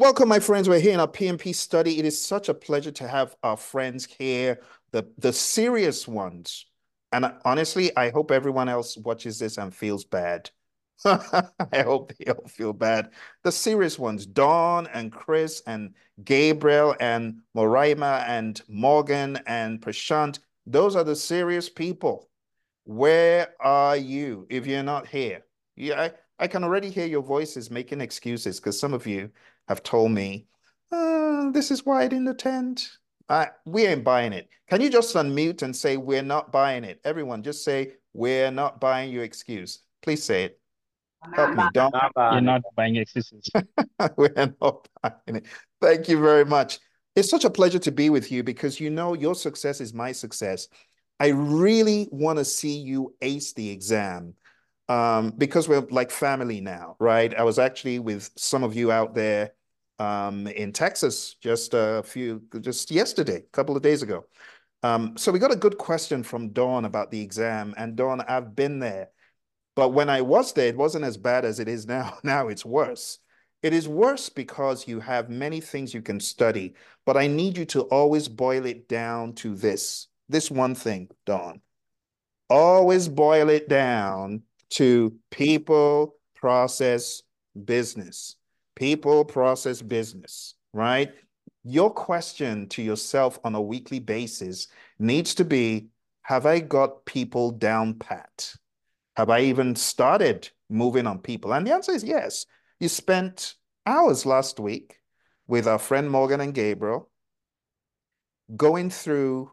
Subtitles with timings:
[0.00, 0.66] Welcome, my friends.
[0.66, 1.98] We're here in our PMP study.
[1.98, 6.64] It is such a pleasure to have our friends here, the, the serious ones.
[7.12, 10.48] And honestly, I hope everyone else watches this and feels bad.
[11.04, 13.10] I hope they all feel bad.
[13.44, 15.92] The serious ones, Dawn and Chris and
[16.24, 22.30] Gabriel and Moraima and Morgan and Prashant, those are the serious people.
[22.84, 25.44] Where are you if you're not here?
[25.76, 29.30] Yeah, I, I can already hear your voices making excuses because some of you
[29.70, 30.46] have told me,
[30.90, 32.88] uh, this is why I didn't attend.
[33.28, 34.48] Uh, we ain't buying it.
[34.68, 37.00] Can you just unmute and say, we're not buying it?
[37.04, 39.78] Everyone, just say, we're not buying your excuse.
[40.02, 40.60] Please say it.
[41.34, 41.94] Help me, don't.
[42.16, 43.48] You're not buying excuses.
[44.16, 45.46] we're not buying it.
[45.80, 46.80] Thank you very much.
[47.14, 50.10] It's such a pleasure to be with you because you know your success is my
[50.10, 50.66] success.
[51.20, 54.34] I really want to see you ace the exam
[54.88, 57.32] um, because we're like family now, right?
[57.38, 59.52] I was actually with some of you out there
[60.00, 64.24] um, in Texas just a few, just yesterday, a couple of days ago.
[64.82, 67.74] Um, so we got a good question from Dawn about the exam.
[67.76, 69.10] And Dawn, I've been there.
[69.76, 72.18] But when I was there, it wasn't as bad as it is now.
[72.24, 73.18] Now it's worse.
[73.62, 76.74] It is worse because you have many things you can study,
[77.04, 81.60] but I need you to always boil it down to this, this one thing, Dawn.
[82.48, 87.22] Always boil it down to people, process,
[87.66, 88.36] business
[88.80, 91.12] people, process, business, right?
[91.64, 94.68] Your question to yourself on a weekly basis
[94.98, 95.88] needs to be
[96.22, 98.54] Have I got people down pat?
[99.16, 101.52] Have I even started moving on people?
[101.52, 102.46] And the answer is yes.
[102.78, 103.54] You spent
[103.84, 104.96] hours last week
[105.46, 107.10] with our friend Morgan and Gabriel
[108.56, 109.52] going through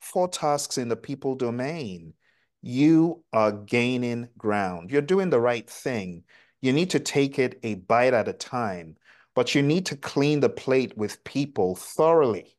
[0.00, 2.14] four tasks in the people domain.
[2.62, 4.90] You are gaining ground.
[4.90, 6.24] You're doing the right thing.
[6.64, 8.96] You need to take it a bite at a time,
[9.34, 12.56] but you need to clean the plate with people thoroughly.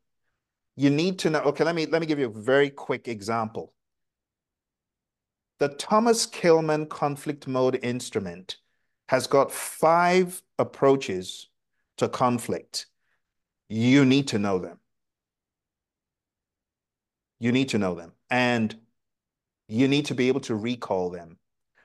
[0.76, 3.74] You need to know, okay, let me let me give you a very quick example.
[5.58, 8.58] The Thomas Kilmann conflict mode instrument
[9.10, 11.50] has got five approaches
[11.98, 12.86] to conflict.
[13.70, 14.80] You need to know them.
[17.40, 18.12] You need to know them.
[18.30, 18.76] And
[19.68, 21.40] you need to be able to recall them.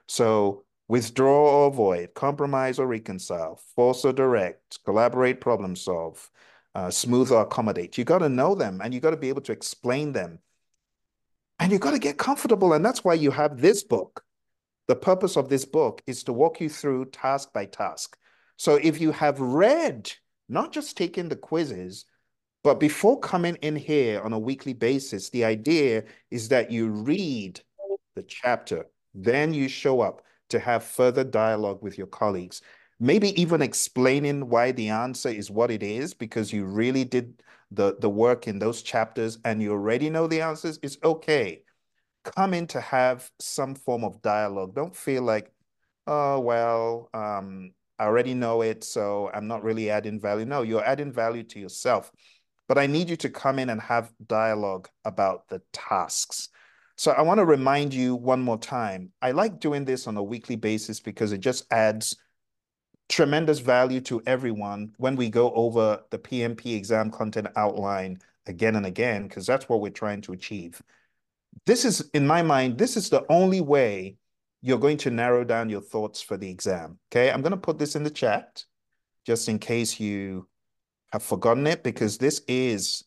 [0.07, 6.29] So withdraw or avoid, compromise or reconcile, force or direct, collaborate, problem solve,
[6.75, 7.97] uh, smooth or accommodate.
[7.97, 10.41] You got to know them and you got to be able to explain them.
[11.61, 12.73] And you got to get comfortable.
[12.73, 14.25] And that's why you have this book.
[14.89, 18.17] The purpose of this book is to walk you through task by task.
[18.57, 20.11] So if you have read,
[20.49, 22.05] not just taken the quizzes,
[22.65, 26.03] but before coming in here on a weekly basis, the idea
[26.33, 27.61] is that you read
[28.17, 32.63] the chapter, then you show up to have further dialogue with your colleagues.
[32.99, 37.97] Maybe even explaining why the answer is what it is because you really did the,
[37.99, 41.63] the work in those chapters and you already know the answers is okay.
[42.25, 44.75] Come in to have some form of dialogue.
[44.75, 45.51] Don't feel like,
[46.07, 50.45] oh, well, um, I already know it, so I'm not really adding value.
[50.45, 52.11] No, you're adding value to yourself.
[52.69, 56.49] But I need you to come in and have dialogue about the tasks.
[57.01, 59.11] So I want to remind you one more time.
[59.23, 62.15] I like doing this on a weekly basis because it just adds
[63.09, 68.85] tremendous value to everyone when we go over the PMP exam content outline again and
[68.85, 70.83] again, because that's what we're trying to achieve.
[71.65, 74.17] This is, in my mind, this is the only way
[74.61, 76.99] you're going to narrow down your thoughts for the exam.
[77.11, 78.67] Okay, I'm going to put this in the chat
[79.25, 80.49] just in case you
[81.15, 83.05] have forgotten it, because this is,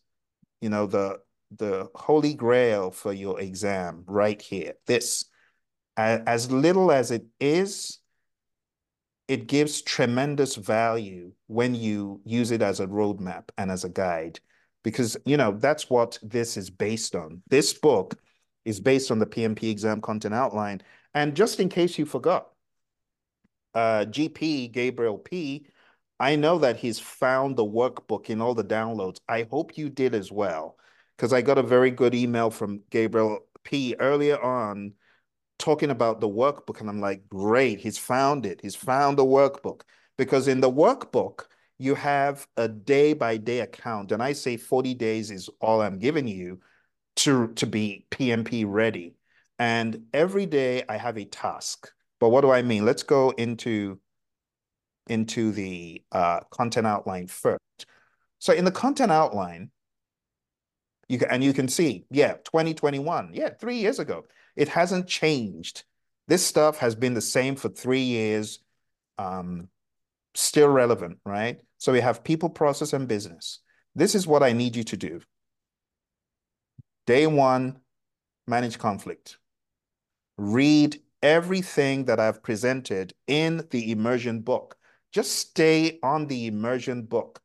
[0.60, 1.20] you know, the
[1.58, 4.74] the holy grail for your exam right here.
[4.86, 5.26] This,
[5.96, 7.98] as little as it is,
[9.28, 14.38] it gives tremendous value when you use it as a roadmap and as a guide,
[14.82, 17.42] because you know that's what this is based on.
[17.48, 18.18] This book
[18.64, 20.82] is based on the PMP exam content outline.
[21.14, 22.50] And just in case you forgot,
[23.74, 25.66] uh, GP Gabriel P,
[26.20, 29.20] I know that he's found the workbook in all the downloads.
[29.28, 30.76] I hope you did as well,
[31.16, 34.94] because I got a very good email from Gabriel P earlier on
[35.58, 36.80] talking about the workbook.
[36.80, 38.60] And I'm like, great, he's found it.
[38.62, 39.82] He's found the workbook.
[40.16, 41.46] Because in the workbook,
[41.78, 44.12] you have a day by day account.
[44.12, 46.60] And I say 40 days is all I'm giving you
[47.16, 49.16] to, to be PMP ready.
[49.58, 51.90] And every day I have a task.
[52.20, 52.84] But what do I mean?
[52.84, 54.00] Let's go into,
[55.08, 57.60] into the uh, content outline first.
[58.38, 59.70] So in the content outline,
[61.08, 64.24] you can, and you can see, yeah, 2021, yeah, three years ago.
[64.56, 65.84] It hasn't changed.
[66.28, 68.60] This stuff has been the same for three years,
[69.18, 69.68] um,
[70.34, 71.60] still relevant, right?
[71.78, 73.60] So we have people, process, and business.
[73.94, 75.20] This is what I need you to do.
[77.06, 77.80] Day one,
[78.46, 79.38] manage conflict.
[80.38, 84.76] Read everything that I've presented in the immersion book.
[85.12, 87.40] Just stay on the immersion book.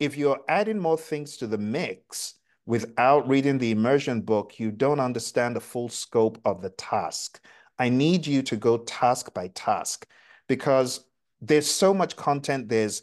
[0.00, 2.34] If you're adding more things to the mix,
[2.66, 7.40] without reading the immersion book, you don't understand the full scope of the task.
[7.78, 10.06] I need you to go task by task
[10.48, 11.06] because
[11.40, 12.68] there's so much content.
[12.68, 13.02] There's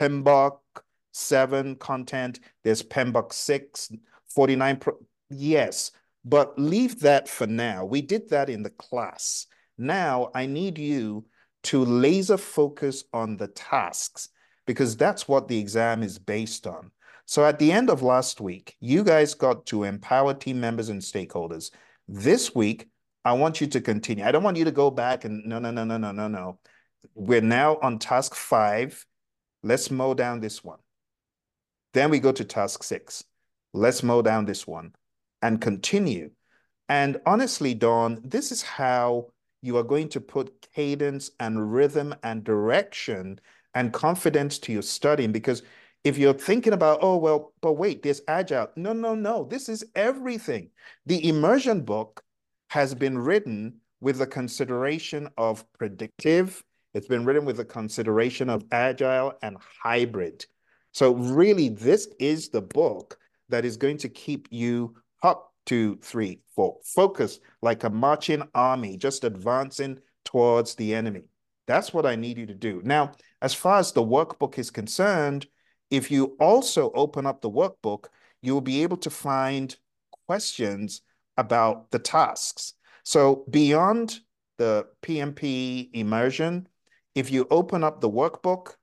[0.00, 0.58] PMBOK
[1.12, 3.92] 7 content, there's PMBOK 6,
[4.28, 4.76] 49.
[4.76, 4.94] Pro
[5.28, 5.90] yes,
[6.24, 7.84] but leave that for now.
[7.84, 9.46] We did that in the class.
[9.76, 11.24] Now I need you
[11.64, 14.28] to laser focus on the tasks
[14.66, 16.90] because that's what the exam is based on.
[17.30, 21.00] So at the end of last week, you guys got to empower team members and
[21.00, 21.70] stakeholders.
[22.08, 22.88] This week,
[23.24, 24.24] I want you to continue.
[24.24, 26.58] I don't want you to go back and no, no, no, no, no, no, no.
[27.14, 29.06] We're now on task five.
[29.62, 30.80] Let's mow down this one.
[31.94, 33.22] Then we go to task six.
[33.72, 34.96] Let's mow down this one
[35.40, 36.32] and continue.
[36.88, 39.28] And honestly, Dawn, this is how
[39.62, 43.38] you are going to put cadence and rhythm and direction
[43.72, 45.62] and confidence to your studying because
[46.04, 48.68] if you're thinking about, oh, well, but wait, there's agile.
[48.76, 49.44] No, no, no.
[49.44, 50.70] This is everything.
[51.06, 52.22] The immersion book
[52.68, 56.62] has been written with the consideration of predictive.
[56.94, 60.46] It's been written with the consideration of agile and hybrid.
[60.92, 63.18] So really, this is the book
[63.50, 68.96] that is going to keep you up two, three, four, focus like a marching army,
[68.96, 71.24] just advancing towards the enemy.
[71.66, 72.80] That's what I need you to do.
[72.84, 73.12] Now,
[73.42, 75.46] as far as the workbook is concerned,
[75.90, 78.06] if you also open up the workbook,
[78.42, 79.76] you will be able to find
[80.26, 81.02] questions
[81.36, 82.74] about the tasks.
[83.02, 84.20] So beyond
[84.58, 86.68] the PMP immersion,
[87.14, 88.74] if you open up the workbook,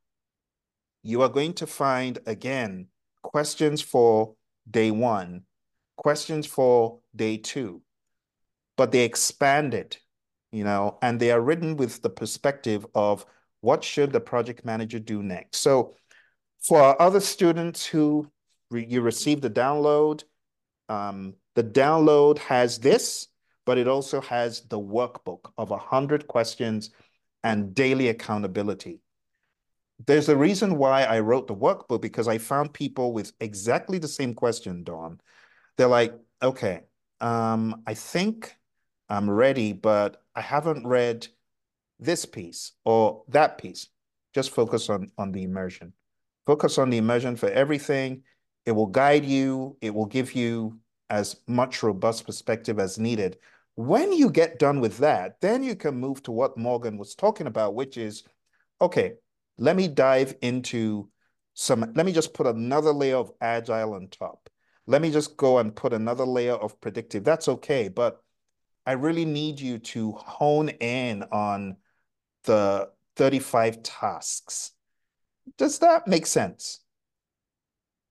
[1.03, 2.87] you are going to find, again,
[3.21, 4.35] questions for
[4.69, 5.43] day one,
[5.95, 7.81] questions for day two,
[8.75, 9.99] but they expand it,
[10.51, 13.25] you know, and they are written with the perspective of
[13.61, 15.59] what should the project manager do next.
[15.59, 15.95] So
[16.67, 18.29] for other students who
[18.69, 20.23] re you received the download,
[20.89, 23.27] um, the download has this,
[23.65, 26.91] but it also has the workbook of 100 questions
[27.43, 28.99] and daily accountability.
[30.05, 34.07] There's a reason why I wrote the workbook because I found people with exactly the
[34.07, 35.19] same question, Dawn.
[35.77, 36.81] They're like, okay,
[37.21, 38.55] um, I think
[39.09, 41.27] I'm ready, but I haven't read
[41.99, 43.87] this piece or that piece.
[44.33, 45.93] Just focus on, on the immersion.
[46.47, 48.23] Focus on the immersion for everything.
[48.65, 49.75] It will guide you.
[49.81, 53.37] It will give you as much robust perspective as needed.
[53.75, 57.47] When you get done with that, then you can move to what Morgan was talking
[57.47, 58.23] about, which is,
[58.79, 59.15] okay,
[59.57, 61.09] let me dive into
[61.53, 64.49] some, let me just put another layer of agile on top.
[64.85, 67.25] Let me just go and put another layer of predictive.
[67.25, 68.23] That's okay, but
[68.85, 71.75] I really need you to hone in on
[72.45, 74.71] the 35 tasks
[75.57, 76.81] does that make sense?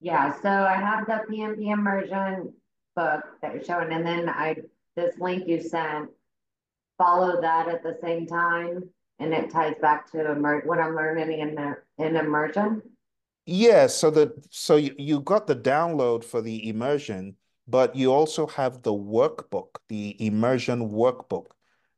[0.01, 2.53] Yeah, so I have the PMP immersion
[2.95, 4.57] book that you're showing, and then I
[4.95, 6.11] this link you sent,
[6.99, 8.83] follow that at the same time,
[9.19, 10.19] and it ties back to
[10.65, 12.83] what I'm learning in the in immersion.
[13.47, 17.37] Yeah, so the so you, you got the download for the immersion,
[17.69, 21.47] but you also have the workbook, the immersion workbook.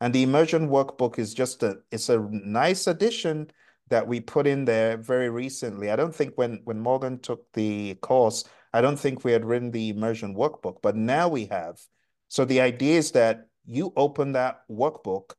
[0.00, 3.50] And the immersion workbook is just a it's a nice addition
[3.88, 5.90] that we put in there very recently.
[5.90, 9.70] I don't think when, when Morgan took the course, I don't think we had written
[9.70, 11.80] the immersion workbook, but now we have.
[12.28, 15.32] So the idea is that you open that workbook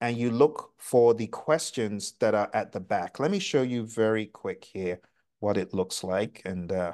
[0.00, 3.18] and you look for the questions that are at the back.
[3.18, 5.00] Let me show you very quick here
[5.40, 6.92] what it looks like, and uh,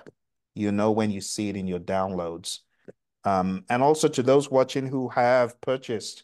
[0.55, 2.61] you know when you see it in your downloads.
[3.25, 6.23] Um, and also to those watching who have purchased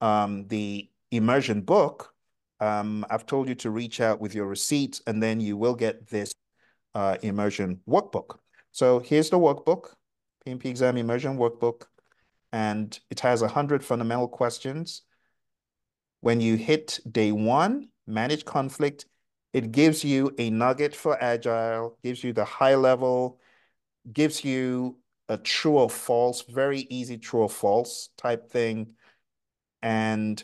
[0.00, 2.12] um, the immersion book,
[2.60, 6.08] um, I've told you to reach out with your receipt and then you will get
[6.08, 6.34] this
[6.94, 8.38] uh, immersion workbook.
[8.72, 9.94] So here's the workbook,
[10.46, 11.84] PMP exam immersion workbook,
[12.52, 15.02] and it has 100 fundamental questions.
[16.20, 19.06] When you hit day one, manage conflict,
[19.52, 23.40] it gives you a nugget for agile, gives you the high level,
[24.12, 24.98] gives you
[25.28, 28.94] a true or false, very easy true or false type thing,
[29.82, 30.42] and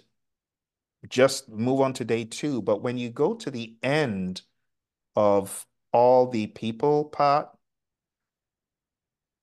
[1.09, 2.63] just move on to day two.
[2.63, 4.43] But when you go to the end
[5.17, 7.49] of all the people part,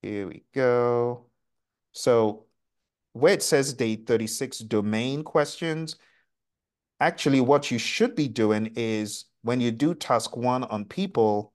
[0.02, 1.26] here we go.
[1.92, 2.46] So
[3.12, 5.96] where it says day 36 domain questions,
[7.00, 11.52] actually what you should be doing is when you do task one on people,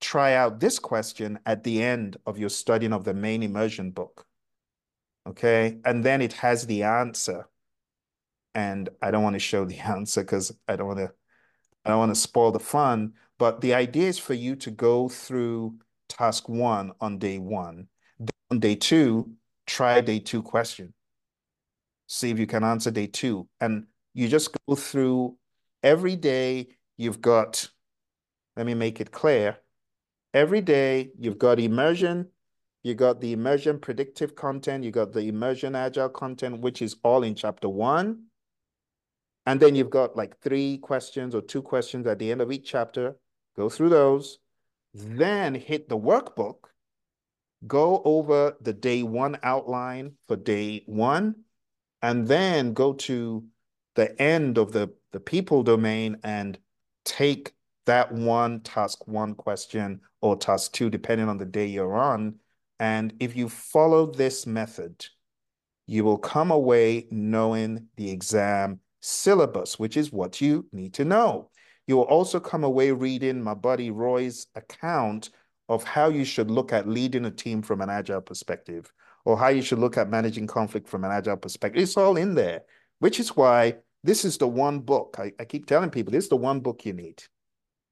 [0.00, 4.26] try out this question at the end of your studying of the main immersion book.
[5.26, 7.46] Okay, and then it has the answer.
[8.58, 11.12] And I don't want to show the answer because I don't want to
[11.84, 15.08] I don't want to spoil the fun, but the idea is for you to go
[15.08, 15.76] through
[16.08, 17.86] task one on day one.
[18.50, 19.30] On day two,
[19.64, 20.92] try day two question.
[22.08, 23.48] See if you can answer day two.
[23.60, 25.36] And you just go through
[25.84, 27.68] every day you've got,
[28.56, 29.58] let me make it clear.
[30.34, 32.26] Every day you've got immersion,
[32.82, 37.22] you got the immersion predictive content, you got the immersion agile content, which is all
[37.22, 38.24] in chapter one.
[39.48, 42.70] And then you've got like three questions or two questions at the end of each
[42.70, 43.16] chapter.
[43.56, 44.40] Go through those,
[44.92, 46.66] then hit the workbook,
[47.66, 51.34] go over the day one outline for day one,
[52.02, 53.42] and then go to
[53.94, 56.58] the end of the, the people domain and
[57.06, 57.54] take
[57.86, 62.34] that one task one question or task two, depending on the day you're on.
[62.80, 65.06] And if you follow this method,
[65.86, 71.50] you will come away knowing the exam syllabus, which is what you need to know.
[71.86, 75.30] You will also come away reading my buddy Roy's account
[75.68, 78.92] of how you should look at leading a team from an agile perspective,
[79.24, 81.82] or how you should look at managing conflict from an agile perspective.
[81.82, 82.62] It's all in there,
[82.98, 85.16] which is why this is the one book.
[85.18, 87.22] I, I keep telling people this is the one book you need.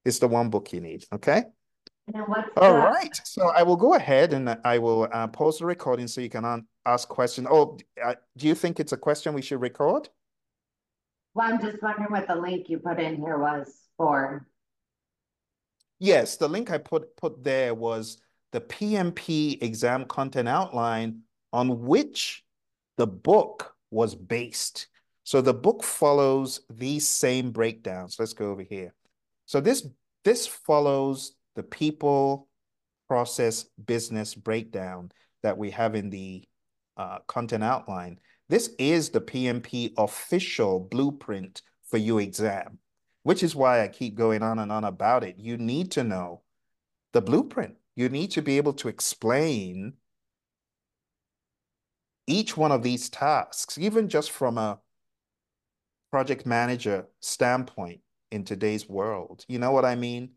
[0.05, 1.05] It's the one book you need.
[1.13, 1.45] Okay.
[2.15, 2.79] All the...
[2.79, 3.21] right.
[3.25, 6.67] So I will go ahead and I will uh, pause the recording so you can
[6.87, 7.49] ask questions.
[7.51, 10.09] Oh, uh, do you think it's a question we should record?
[11.37, 14.47] Well, I'm just wondering what the link you put in here was for?
[15.99, 18.17] Yes, the link I put put there was
[18.53, 22.43] the PMP exam content outline on which
[22.97, 24.87] the book was based.
[25.25, 28.17] So the book follows these same breakdowns.
[28.19, 28.95] Let's go over here.
[29.45, 29.87] So this
[30.25, 32.49] this follows the people,
[33.09, 35.13] process, business breakdown
[35.43, 36.49] that we have in the
[36.97, 38.21] uh, content outline.
[38.49, 42.79] This is the PMP official blueprint for your exam
[43.27, 45.35] which is why I keep going on and on about it.
[45.37, 46.43] You need to know
[47.13, 47.75] the blueprint.
[47.97, 49.95] You need to be able to explain
[52.29, 54.79] each one of these tasks, even just from a
[56.13, 58.01] project manager standpoint
[58.31, 59.45] in today's world.
[59.49, 60.35] You know what I mean?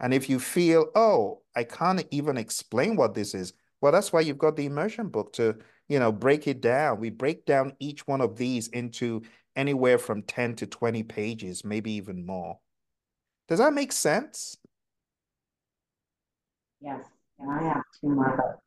[0.00, 4.20] And if you feel, oh, I can't even explain what this is, well, that's why
[4.20, 5.58] you've got the immersion book to,
[5.88, 7.00] you know, break it down.
[7.00, 9.22] We break down each one of these into
[9.56, 12.58] anywhere from 10 to 20 pages, maybe even more.
[13.48, 14.56] Does that make sense?
[16.80, 17.04] Yes,
[17.38, 18.58] and I have two more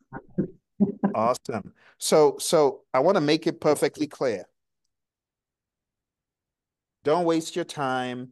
[1.14, 1.74] awesome.
[1.98, 4.46] So, so I want to make it perfectly clear.
[7.04, 8.32] Don't waste your time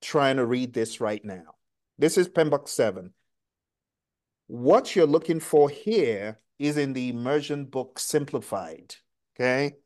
[0.00, 1.54] trying to read this right now.
[1.98, 3.12] This is PMBOK 7.
[4.46, 8.94] What you're looking for here is in the immersion book simplified,
[9.34, 9.76] okay?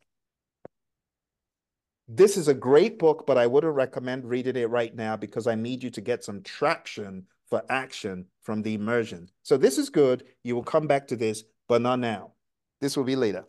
[2.09, 5.55] This is a great book, but I wouldn't recommend reading it right now because I
[5.55, 9.29] need you to get some traction for action from the immersion.
[9.43, 10.25] So this is good.
[10.43, 12.33] You will come back to this, but not now.
[12.81, 13.45] This will be later.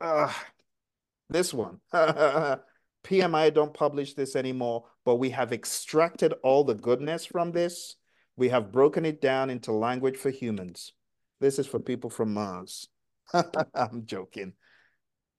[0.00, 0.32] Uh,
[1.28, 1.80] this one.
[1.92, 7.96] PMI don't publish this anymore, but we have extracted all the goodness from this.
[8.36, 10.92] We have broken it down into language for humans.
[11.40, 12.88] This is for people from Mars.
[13.74, 14.54] I'm joking.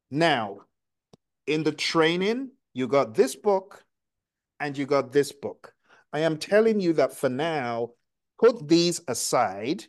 [0.09, 0.61] Now,
[1.47, 3.83] in the training, you got this book
[4.59, 5.73] and you got this book.
[6.13, 7.91] I am telling you that for now,
[8.39, 9.85] put these aside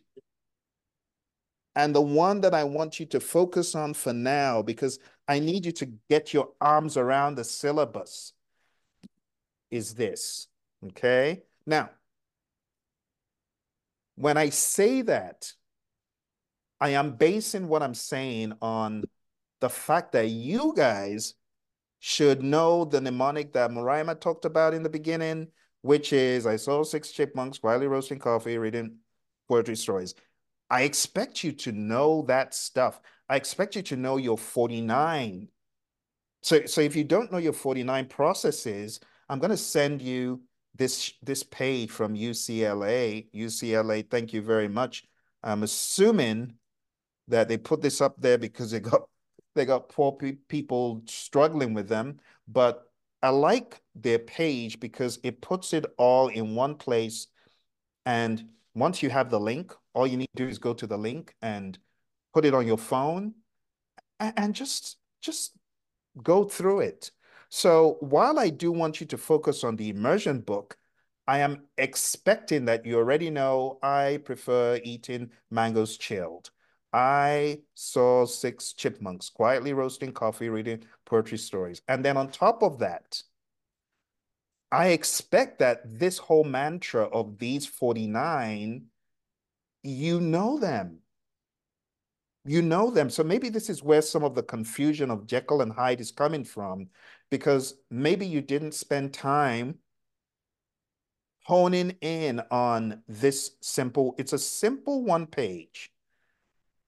[1.75, 5.65] And the one that I want you to focus on for now, because I need
[5.65, 8.35] you to get your arms around the syllabus,
[9.71, 10.49] is this.
[10.89, 11.43] Okay?
[11.67, 11.91] Now,
[14.17, 15.53] when I say that,
[16.83, 19.05] I am basing what I'm saying on
[19.61, 21.35] the fact that you guys
[22.01, 25.47] should know the mnemonic that Moraima talked about in the beginning,
[25.83, 28.97] which is I saw six chipmunks quietly roasting coffee, reading
[29.49, 30.17] poetry stories.
[30.71, 33.01] I expect you to know that stuff.
[33.29, 35.47] I expect you to know your 49.
[36.43, 38.99] So, so if you don't know your 49 processes,
[39.29, 40.43] I'm going to send you
[40.75, 43.31] this this page from UCLA.
[43.33, 45.05] UCLA, thank you very much.
[45.45, 46.55] I'm assuming
[47.29, 49.03] that they put this up there because they got
[49.55, 52.91] they got poor pe people struggling with them, but
[53.23, 57.29] I like their page because it puts it all in one place.
[58.05, 60.97] And once you have the link, all you need to do is go to the
[60.97, 61.79] link and
[62.35, 63.35] put it on your phone
[64.19, 65.53] and, and just just
[66.23, 67.11] go through it.
[67.49, 70.77] So while I do want you to focus on the immersion book,
[71.27, 76.51] I am expecting that you already know I prefer eating mangoes chilled.
[76.93, 81.81] I saw six chipmunks quietly roasting coffee, reading poetry stories.
[81.89, 83.23] And then on top of that,
[84.71, 88.87] I expect that this whole mantra of these 49,
[89.83, 90.99] you know them.
[92.45, 93.09] You know them.
[93.09, 96.45] So maybe this is where some of the confusion of Jekyll and Hyde is coming
[96.45, 96.89] from,
[97.31, 99.79] because maybe you didn't spend time
[101.45, 105.91] honing in on this simple, it's a simple one page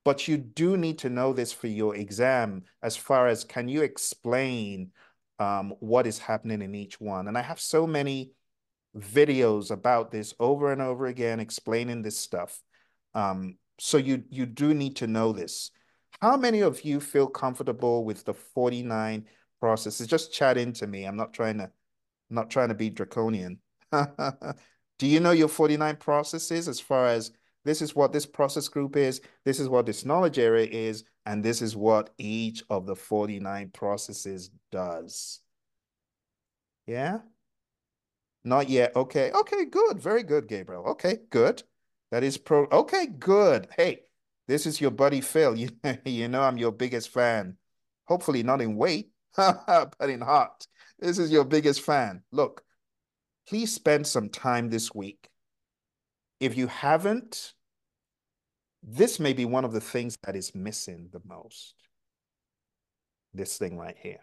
[0.05, 3.83] but you do need to know this for your exam as far as can you
[3.83, 4.93] explain
[5.39, 7.27] um, what is happening in each one.
[7.29, 8.33] And I have so many
[8.97, 12.61] videos about this over and over again, explaining this stuff.
[13.15, 15.71] Um, so you, you do need to know this.
[16.21, 19.27] How many of you feel comfortable with the 49
[19.61, 20.07] processes?
[20.07, 21.05] Just chat into me.
[21.05, 23.59] I'm not trying to, I'm not trying to be draconian.
[23.93, 27.33] do you know your 49 processes as far as
[27.65, 29.21] this is what this process group is.
[29.45, 31.05] This is what this knowledge area is.
[31.27, 35.41] And this is what each of the 49 processes does.
[36.87, 37.21] Yeah?
[38.45, 38.95] Not yet.
[38.95, 39.33] Okay.
[39.33, 40.01] Okay, good.
[40.01, 40.85] Very good, Gabriel.
[40.89, 41.63] Okay, good.
[42.11, 42.67] That is pro.
[42.71, 43.69] Okay, good.
[43.77, 44.03] Hey,
[44.47, 45.57] this is your buddy Phill.
[45.57, 45.71] You,
[46.05, 47.57] you know I'm your biggest fan.
[48.05, 50.67] Hopefully not in weight, but in heart.
[50.99, 52.23] This is your biggest fan.
[52.31, 52.63] Look,
[53.49, 55.31] please spend some time this week
[56.41, 57.55] if you haven't,
[58.83, 61.75] this may be one of the things that is missing the most.
[63.33, 64.21] This thing right here.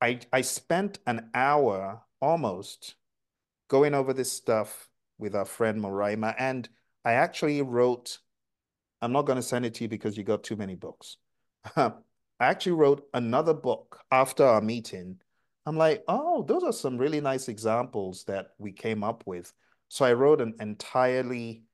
[0.00, 2.94] I, I spent an hour almost
[3.68, 6.68] going over this stuff with our friend Moraima, and
[7.04, 8.18] I actually wrote,
[9.00, 11.16] I'm not going to send it to you because you got too many books.
[11.76, 11.92] I
[12.40, 15.20] actually wrote another book after our meeting
[15.64, 19.52] I'm like, oh, those are some really nice examples that we came up with.
[19.92, 21.64] So I wrote an entirely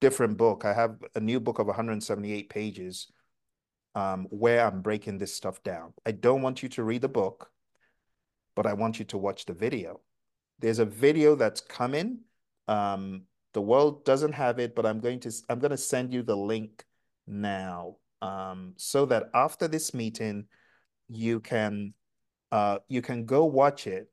[0.00, 0.64] different book.
[0.64, 3.08] I have a new book of 178 pages
[3.96, 5.92] um, where I'm breaking this stuff down.
[6.06, 7.50] I don't want you to read the book,
[8.54, 10.00] but I want you to watch the video.
[10.60, 12.20] There's a video that's coming.
[12.68, 13.22] Um,
[13.54, 16.36] the world doesn't have it, but I'm going to I'm going to send you the
[16.36, 16.84] link
[17.26, 20.46] now um, so that after this meeting,
[21.08, 21.92] you can
[22.52, 24.12] uh, you can go watch it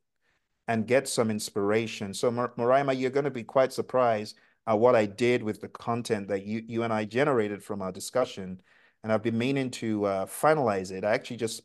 [0.71, 2.13] and get some inspiration.
[2.13, 2.53] So Mar
[2.93, 6.63] you're going to be quite surprised at what I did with the content that you,
[6.65, 8.61] you and I generated from our discussion.
[9.03, 11.03] And I've been meaning to uh, finalize it.
[11.03, 11.63] I actually just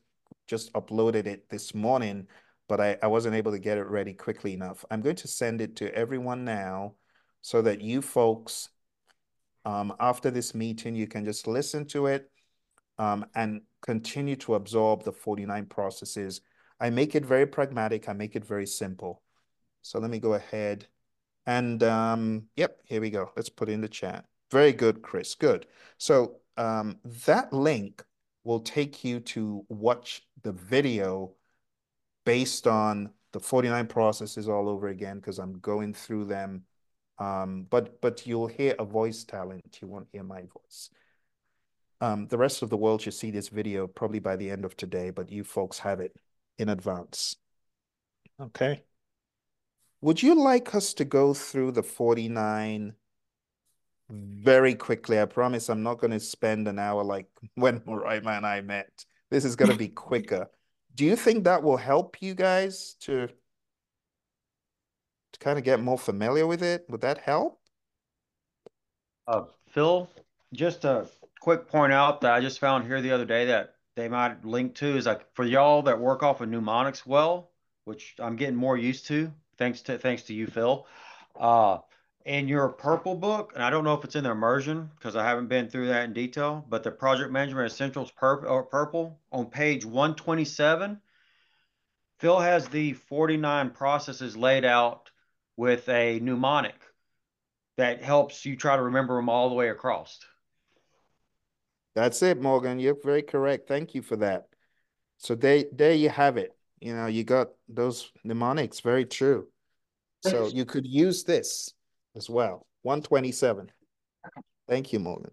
[0.49, 2.27] just uploaded it this morning,
[2.69, 4.85] but I, I wasn't able to get it ready quickly enough.
[4.91, 6.95] I'm going to send it to everyone now
[7.43, 8.71] so that you folks,
[9.65, 12.29] um, after this meeting, you can just listen to it
[12.99, 16.41] um, and continue to absorb the 49 processes
[16.81, 18.09] I make it very pragmatic.
[18.09, 19.23] I make it very simple.
[19.83, 20.87] So let me go ahead
[21.47, 23.31] and um, yep, here we go.
[23.37, 24.25] Let's put in the chat.
[24.51, 25.35] Very good, Chris.
[25.35, 25.67] Good.
[25.97, 28.05] So um, that link
[28.45, 31.33] will take you to watch the video
[32.25, 36.63] based on the 49 processes all over again because I'm going through them.
[37.19, 39.79] Um, but but you'll hear a voice talent.
[39.81, 40.91] You won't hear my voice.
[42.01, 44.77] Um, the rest of the world should see this video probably by the end of
[44.77, 46.15] today, but you folks have it
[46.59, 47.37] in advance.
[48.41, 48.83] Okay.
[50.01, 52.95] Would you like us to go through the 49
[54.11, 55.21] very quickly?
[55.21, 59.05] I promise I'm not going to spend an hour like when Moraima and I met.
[59.31, 60.49] This is going to be quicker.
[60.95, 66.47] Do you think that will help you guys to, to kind of get more familiar
[66.47, 66.87] with it?
[66.89, 67.61] Would that help?
[69.27, 70.09] Uh, Phill,
[70.53, 71.07] just a
[71.41, 74.77] quick point out that I just found here the other day that they might link
[74.77, 77.51] to is like for y'all that work off of mnemonics well,
[77.85, 80.87] which I'm getting more used to thanks to thanks to you, Phill.
[81.39, 81.79] Uh,
[82.25, 85.25] in your purple book, and I don't know if it's in the immersion because I
[85.25, 89.85] haven't been through that in detail, but the project management essentials purple, purple on page
[89.85, 91.01] 127,
[92.19, 95.11] Phill has the 49 processes laid out
[95.57, 96.75] with a mnemonic
[97.77, 100.19] that helps you try to remember them all the way across.
[101.97, 102.79] That's it, Morgan.
[102.79, 103.67] You're very correct.
[103.67, 104.49] Thank you for that.
[105.17, 106.55] So there, there you have it.
[106.79, 108.81] You know, you got those mnemonics.
[108.81, 109.49] Very true.
[110.21, 111.73] So you could use this
[112.15, 112.67] as well.
[112.83, 113.73] 127.
[114.69, 115.31] Thank you, Morgan.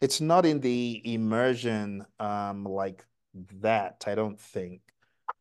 [0.00, 3.04] It's not in the immersion um, like
[3.60, 4.80] that, I don't think.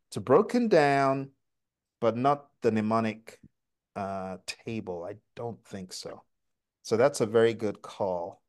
[0.10, 1.32] It's broken down,
[2.02, 3.40] but not the mnemonic
[3.96, 5.08] uh, table.
[5.10, 6.22] I don't think so.
[6.84, 8.44] So that's a very good call.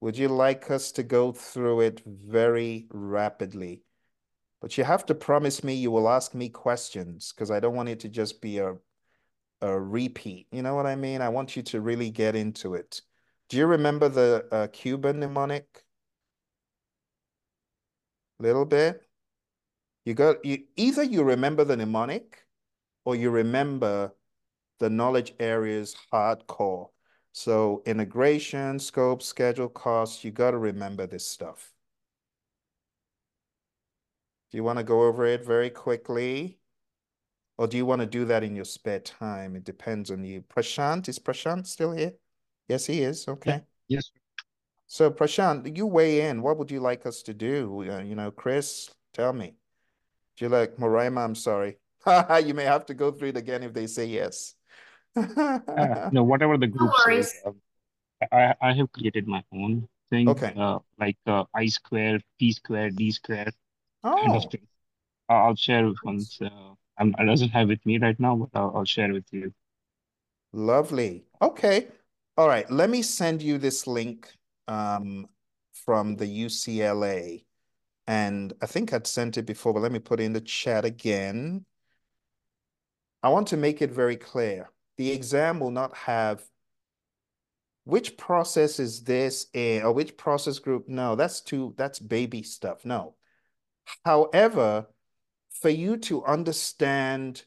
[0.00, 3.82] Would you like us to go through it very rapidly?
[4.60, 7.88] But you have to promise me you will ask me questions because I don't want
[7.88, 8.76] it to just be a,
[9.62, 10.48] a repeat.
[10.50, 11.20] You know what I mean?
[11.20, 13.00] I want you to really get into it.
[13.48, 15.84] Do you remember the uh, Cuban mnemonic?
[18.38, 19.02] Little bit.
[20.04, 22.44] You got you either you remember the mnemonic
[23.04, 24.14] or you remember
[24.78, 26.90] the knowledge areas hardcore.
[27.36, 31.70] So integration, scope, schedule, cost, you got to remember this stuff.
[34.50, 36.56] Do you want to go over it very quickly?
[37.58, 39.54] Or do you want to do that in your spare time?
[39.54, 40.44] It depends on you.
[40.48, 42.14] Prashant, is Prashant still here?
[42.68, 43.28] Yes, he is.
[43.28, 43.60] Okay.
[43.86, 44.10] Yes.
[44.86, 46.40] So Prashant, you weigh in.
[46.40, 47.84] What would you like us to do?
[47.86, 49.56] Uh, you know, Chris, tell me.
[50.38, 51.22] Do you like Moraima?
[51.22, 51.76] I'm sorry.
[52.46, 54.55] you may have to go through it again if they say yes.
[56.10, 57.52] No, whatever the group says, uh,
[58.32, 60.56] I, I have created my own thing, Okay.
[60.56, 63.52] uh, like uh, I square, P square, D square
[64.22, 64.66] kind of Oh, thing.
[65.28, 66.40] I- I'll share with once.
[66.42, 69.54] Uh, I'm, I doesn't have with me right now, but I'll, I'll share with you.
[70.52, 71.24] lovely.
[71.42, 71.88] Okay.
[72.36, 72.70] All right.
[72.70, 74.28] Let me send you this link
[74.68, 75.28] um,
[75.84, 77.44] from the UCLA.
[78.06, 80.84] And I think I'd sent it before, but let me put it in the chat
[80.84, 81.64] again.
[83.22, 84.70] I want to make it very clear.
[84.96, 86.42] The exam will not have
[87.84, 90.88] which process is this in, or which process group.
[90.88, 92.84] No, that's too, that's baby stuff.
[92.84, 93.14] No.
[94.04, 94.88] However,
[95.60, 97.44] for you to understand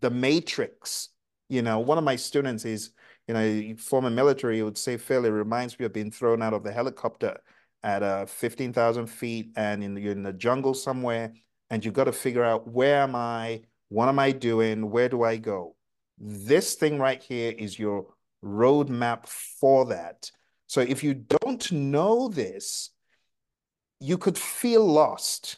[0.00, 1.08] the matrix,
[1.48, 2.90] you know, one of my students is,
[3.26, 6.72] you know, former military, would say, it reminds me of being thrown out of the
[6.72, 7.38] helicopter
[7.82, 11.32] at uh, 15,000 feet and in, you're in the jungle somewhere,
[11.70, 13.62] and you've got to figure out where am I?
[13.88, 14.90] What am I doing?
[14.90, 15.74] Where do I go?
[16.20, 18.06] This thing right here is your
[18.44, 20.30] roadmap for that.
[20.66, 22.90] So if you don't know this,
[24.00, 25.56] you could feel lost.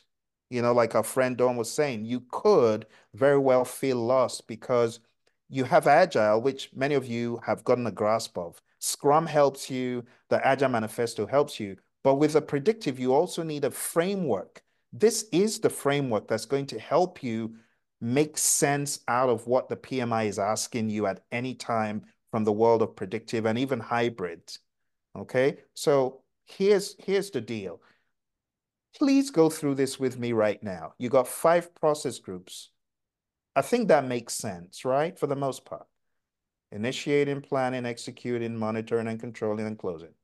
[0.51, 5.01] You know, like our friend Dawn was saying, you could very well feel lost because
[5.49, 8.63] you have Agile, which many of you have gotten a grasp of.
[8.79, 11.77] Scrum helps you, the Agile Manifesto helps you.
[12.05, 14.63] But with a predictive, you also need a framework.
[14.93, 17.55] This is the framework that's going to help you
[18.03, 22.53] make sense out of what the PMI is asking you at any time from the
[22.53, 24.43] world of predictive and even hybrid.
[25.17, 27.81] Okay, so here's here's the deal.
[28.99, 30.95] Please go through this with me right now.
[30.99, 32.71] You got five process groups.
[33.55, 35.17] I think that makes sense, right?
[35.17, 35.87] For the most part.
[36.73, 40.15] Initiating, planning, executing, monitoring, and controlling and closing.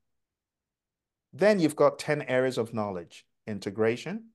[1.31, 3.25] Then you've got 10 areas of knowledge.
[3.47, 4.29] Integration,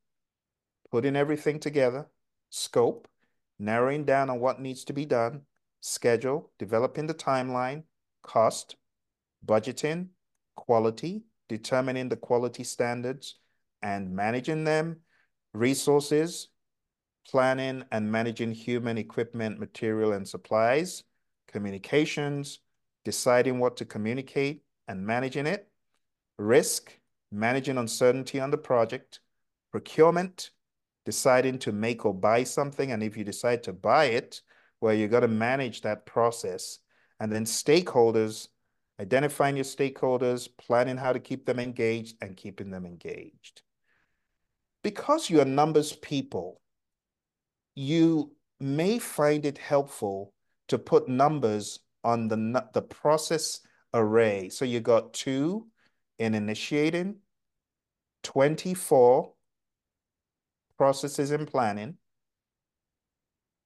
[0.90, 2.06] putting everything together,
[2.50, 3.08] scope,
[3.58, 5.42] narrowing down on what needs to be done,
[5.80, 7.84] schedule, developing the timeline,
[8.22, 8.76] cost,
[9.44, 10.08] budgeting,
[10.56, 13.36] quality, determining the quality standards
[13.82, 15.00] and managing them,
[15.52, 16.48] resources,
[17.28, 21.04] planning and managing human equipment, material, and supplies,
[21.48, 22.60] communications,
[23.04, 25.68] deciding what to communicate and managing it,
[26.38, 26.98] risk,
[27.30, 29.20] managing uncertainty on the project,
[29.70, 30.50] procurement,
[31.04, 32.92] deciding to make or buy something.
[32.92, 34.40] And if you decide to buy it,
[34.80, 36.78] well, you got to manage that process.
[37.20, 38.48] And then stakeholders,
[39.00, 43.62] identifying your stakeholders, planning how to keep them engaged and keeping them engaged.
[44.82, 46.60] Because you're numbers people,
[47.74, 50.32] you may find it helpful
[50.68, 53.60] to put numbers on the, the process
[53.92, 54.48] array.
[54.48, 55.66] So you got two
[56.18, 57.16] in initiating,
[58.22, 59.32] 24
[60.76, 61.96] processes in planning,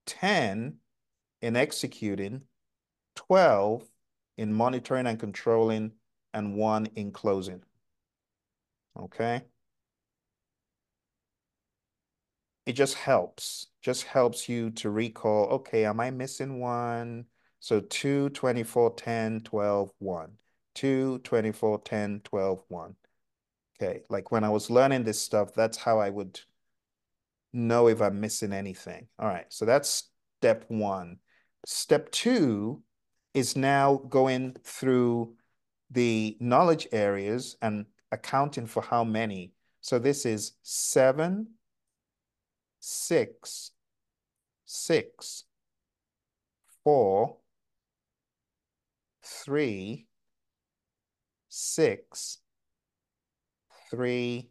[0.06, 0.76] 10
[1.42, 2.42] in executing,
[3.16, 3.84] 12
[4.36, 5.92] in monitoring and controlling,
[6.34, 7.62] and one in closing.
[8.98, 9.42] Okay.
[12.66, 17.24] It just helps, just helps you to recall, okay, am I missing one?
[17.60, 20.32] So 2, 24, 10, 12, 1.
[20.74, 22.96] 2, 24, 10, 12, 1.
[23.80, 26.40] Okay, like when I was learning this stuff, that's how I would
[27.52, 29.08] know if I'm missing anything.
[29.18, 31.18] All right, so that's step one.
[31.66, 32.82] Step two
[33.34, 35.34] is now going through
[35.90, 39.52] the knowledge areas and accounting for how many.
[39.80, 41.48] So this is seven,
[42.80, 43.70] six,
[44.66, 45.44] six,
[46.84, 47.36] four,
[49.24, 50.06] three,
[51.48, 52.38] six,
[53.90, 54.50] three,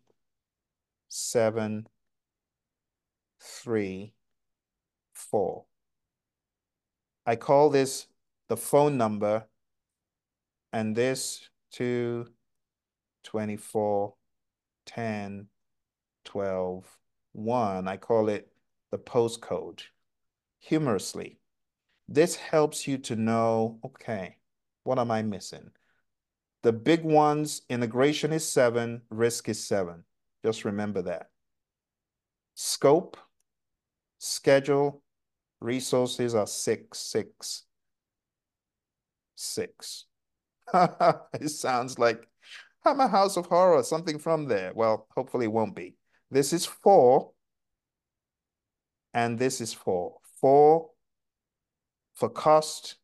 [1.10, 1.88] seven,
[3.48, 4.14] three,
[5.14, 5.66] four.
[7.26, 8.08] I call this
[8.50, 9.46] the phone number
[10.72, 12.28] and this two,
[13.24, 14.14] 24,
[14.86, 15.48] 10,
[16.26, 16.98] 12,
[17.34, 17.88] 1.
[17.88, 18.50] I call it
[18.92, 19.82] the postcode.
[20.60, 21.40] Humorously,
[22.08, 24.38] this helps you to know, okay,
[24.84, 25.72] what am I missing?
[26.64, 30.04] The big ones, integration is seven, risk is seven.
[30.44, 31.30] Just remember that.
[32.56, 33.18] Scope,
[34.20, 35.02] schedule,
[35.60, 37.64] resources are six, six,
[39.36, 40.06] six.
[40.74, 42.28] it sounds like
[42.86, 44.72] I'm a house of horror, something from there.
[44.74, 45.96] Well, hopefully it won't be.
[46.32, 47.32] This is four,
[49.14, 50.18] and this is four.
[50.40, 50.90] Four
[52.16, 52.96] for cost,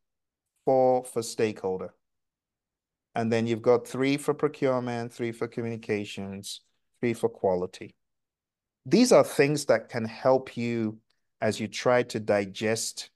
[0.64, 1.94] four for stakeholder.
[3.14, 6.60] And then you've got three for procurement, three for communications,
[7.00, 7.94] three for quality.
[8.86, 10.98] These are things that can help you
[11.44, 13.10] as you try to digest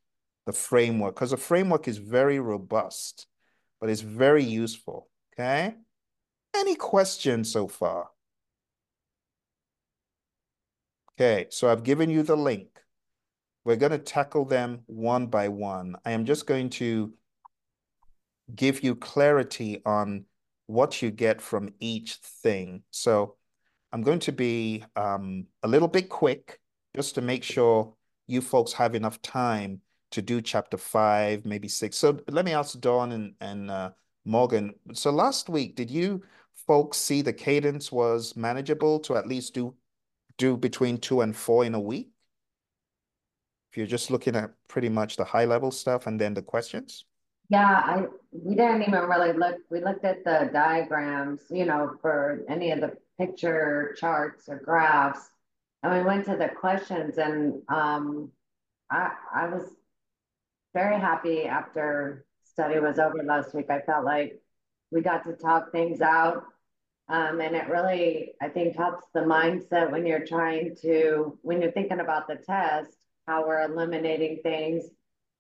[0.45, 3.27] the framework, because the framework is very robust,
[3.81, 5.75] but it's very useful, okay?
[6.55, 8.11] Any questions so far?
[11.13, 12.69] Okay, so I've given you the link.
[13.65, 15.97] We're going to tackle them one by one.
[16.05, 17.15] I am just going to
[18.55, 20.27] give you clarity on
[20.67, 22.83] what you get from each thing.
[22.91, 23.37] So
[23.91, 26.61] I'm going to be um, a little bit quick
[26.95, 27.95] just to make sure
[28.29, 29.81] you folks have enough time
[30.13, 31.97] to do chapter five, maybe six.
[31.97, 33.91] So let me ask Dawn and, and uh,
[34.25, 34.75] Morgan.
[34.93, 36.23] So last week, did you
[36.67, 39.75] folks see the cadence was manageable to at least do
[40.37, 42.11] do between two and four in a week?
[43.73, 47.05] If you're just looking at pretty much the high level stuff and then the questions?
[47.51, 49.57] Yeah, I we didn't even really look.
[49.71, 55.31] We looked at the diagrams, you know, for any of the picture charts or graphs,
[55.83, 57.19] and we went to the questions.
[57.19, 58.31] And um,
[58.91, 59.65] I I was
[60.75, 63.71] very happy after study was over last week.
[63.71, 64.41] I felt like
[64.91, 66.45] we got to talk things out,
[67.09, 71.73] um, and it really I think helps the mindset when you're trying to when you're
[71.73, 72.91] thinking about the test,
[73.27, 74.85] how we're eliminating things,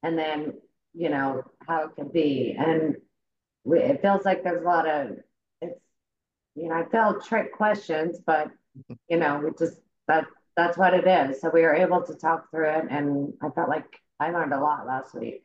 [0.03, 0.55] and then
[0.94, 2.57] you know, how it could be.
[2.59, 2.96] And
[3.62, 5.18] we, it feels like there's a lot of,
[5.61, 5.79] it's,
[6.57, 8.51] you know, I felt trick questions, but,
[9.09, 11.40] you know, we just, that, that's what it is.
[11.40, 14.61] So we were able to talk through it and I felt like I learned a
[14.61, 15.44] lot last week.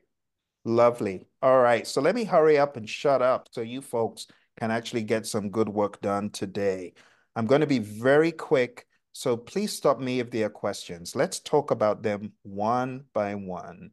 [0.65, 1.27] Lovely.
[1.41, 1.85] All right.
[1.85, 4.27] So let me hurry up and shut up so you folks
[4.59, 6.93] can actually get some good work done today.
[7.35, 8.87] I'm going to be very quick.
[9.11, 11.15] So please stop me if there are questions.
[11.15, 13.91] Let's talk about them one by one.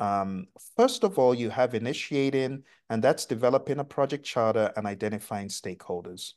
[0.00, 5.48] Um, first of all, you have initiating, and that's developing a project charter and identifying
[5.48, 6.32] stakeholders.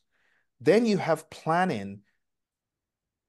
[0.60, 2.00] Then you have planning.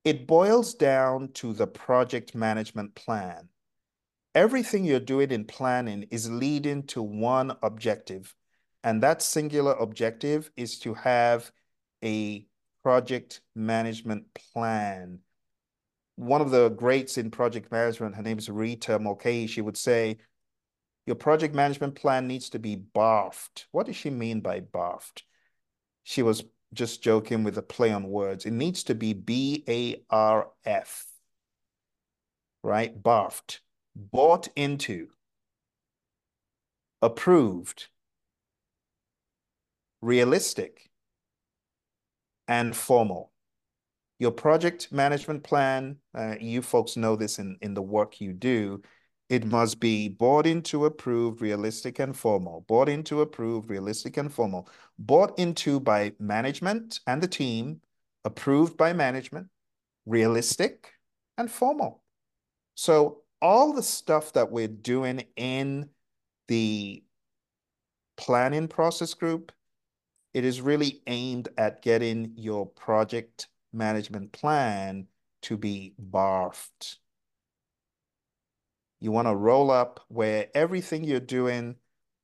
[0.04, 3.50] It boils down to the project management plan.
[4.34, 8.36] Everything you're doing in planning is leading to one objective,
[8.84, 11.52] and that singular objective is to have
[12.04, 12.46] a
[12.84, 15.20] project management plan
[16.20, 20.18] one of the greats in project management, her name is Rita Mulcahy, she would say,
[21.06, 23.66] your project management plan needs to be BARFed.
[23.72, 25.22] What does she mean by BARFed?
[26.04, 28.46] She was just joking with a play on words.
[28.46, 31.06] It needs to be B-A-R-F,
[32.64, 33.04] right?
[33.04, 33.60] BARFed,
[33.96, 35.08] bought into,
[37.02, 37.88] approved,
[40.02, 40.90] realistic,
[42.48, 43.32] and formal.
[44.20, 48.82] Your project management plan, uh, you folks know this in, in the work you do,
[49.30, 52.66] it must be bought into, approved, realistic, and formal.
[52.68, 54.68] Bought into, approved, realistic, and formal.
[54.98, 57.82] Bought into by management and the team,
[58.26, 59.48] approved by management,
[60.06, 60.94] realistic,
[61.38, 62.04] and formal.
[62.76, 65.90] So all the stuff that we're doing in
[66.48, 67.04] the
[68.18, 69.52] planning process group
[70.34, 75.08] it is really aimed at getting your project management plan
[75.42, 76.98] to be barfed.
[79.00, 81.76] You want to roll up where everything you're doing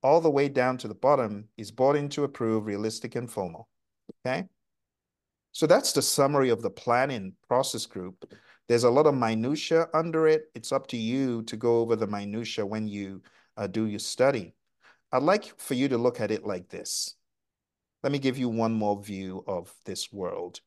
[0.03, 3.67] all the way down to the bottom is bought into approved, realistic, and formal.
[4.25, 4.45] Okay?
[5.51, 8.29] So that's the summary of the planning process group.
[8.67, 10.51] There's a lot of minutia under it.
[10.53, 13.21] It's up to you to go over the minutia when you
[13.55, 14.53] uh, do your study.
[15.11, 17.15] I'd like for you to look at it like this.
[18.03, 20.59] Let me give you one more view of this world.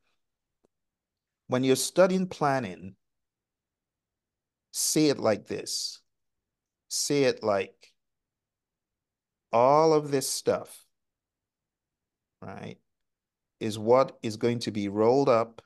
[1.48, 2.96] When you're studying planning,
[4.72, 6.00] see it like this.
[6.88, 7.92] See it like
[9.52, 10.84] all of this stuff,
[12.40, 12.78] right,
[13.60, 15.62] is what is going to be rolled up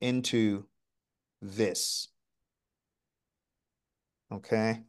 [0.00, 0.66] into
[1.40, 2.08] this.
[4.32, 4.80] Okay?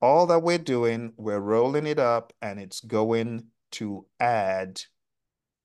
[0.00, 4.80] All that we're doing, we're rolling it up and it's going to add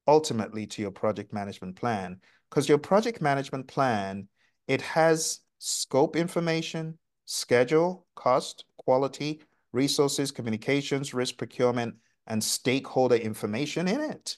[0.08, 2.19] ultimately to your project management plan.
[2.50, 4.28] Because your project management plan,
[4.67, 9.43] it has scope information, schedule, cost, quality,
[9.74, 11.93] resources, communications, risk procurement,
[12.26, 14.38] and stakeholder information in it.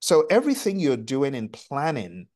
[0.00, 2.28] So everything you're doing in planning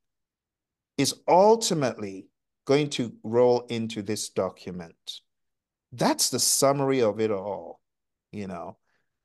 [0.99, 2.27] is ultimately
[2.67, 5.21] going to roll into this document.
[5.91, 7.81] That's the summary of it all,
[8.31, 8.77] you know.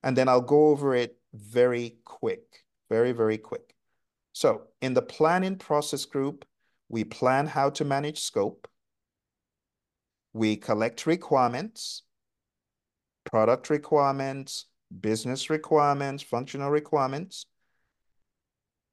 [0.02, 3.76] And then I'll go over it very quick, very, very quick.
[4.32, 6.46] So in the planning process group,
[6.92, 8.68] we plan how to manage scope.
[10.34, 12.04] We collect requirements,
[13.24, 14.66] product requirements,
[15.00, 17.46] business requirements, functional requirements.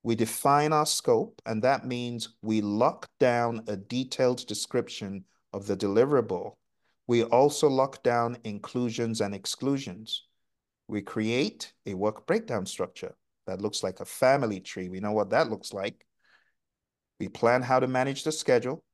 [0.05, 5.77] We define our scope, and that means we lock down a detailed description of the
[5.77, 6.53] deliverable.
[7.09, 10.25] We also lock down inclusions and exclusions.
[10.87, 13.17] We create a work breakdown structure
[13.49, 14.89] that looks like a family tree.
[14.89, 16.05] We know what that looks like.
[17.21, 18.85] We plan how to manage the schedule.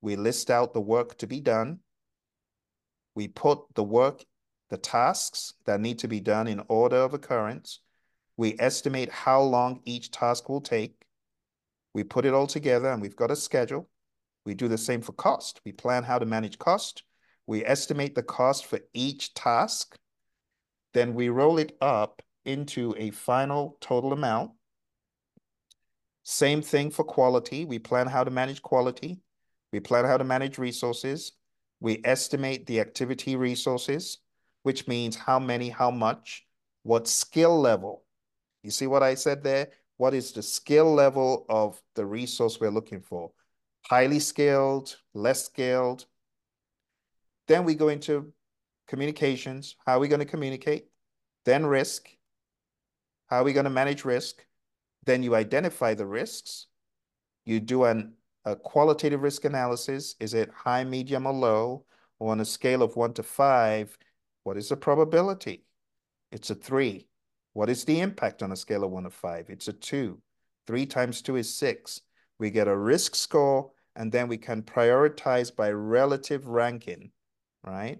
[0.00, 1.80] We list out the work to be done.
[3.14, 4.24] We put the work,
[4.70, 7.80] the tasks that need to be done in order of occurrence.
[8.36, 10.94] We estimate how long each task will take.
[11.94, 13.88] We put it all together and we've got a schedule.
[14.44, 15.60] We do the same for cost.
[15.64, 17.02] We plan how to manage cost.
[17.46, 19.98] We estimate the cost for each task.
[20.94, 24.52] Then we roll it up into a final total amount.
[26.30, 27.64] Same thing for quality.
[27.64, 29.22] We plan how to manage quality.
[29.72, 31.32] We plan how to manage resources.
[31.80, 34.18] We estimate the activity resources,
[34.62, 36.46] which means how many, how much,
[36.82, 38.04] what skill level.
[38.62, 39.68] You see what I said there?
[39.96, 43.30] What is the skill level of the resource we're looking for?
[43.86, 46.04] Highly skilled, less skilled.
[47.46, 48.34] Then we go into
[48.86, 49.76] communications.
[49.86, 50.88] How are we going to communicate?
[51.46, 52.06] Then risk.
[53.28, 54.44] How are we going to manage risk?
[55.08, 56.66] Then you identify the risks.
[57.46, 58.12] You do an,
[58.44, 60.14] a qualitative risk analysis.
[60.20, 61.86] Is it high, medium, or low?
[62.18, 63.96] Or on a scale of one to five,
[64.42, 65.64] what is the probability?
[66.30, 67.06] It's a three.
[67.54, 69.48] What is the impact on a scale of one to five?
[69.48, 70.20] It's a two.
[70.66, 72.02] Three times two is six.
[72.38, 77.12] We get a risk score, and then we can prioritize by relative ranking,
[77.64, 77.98] right?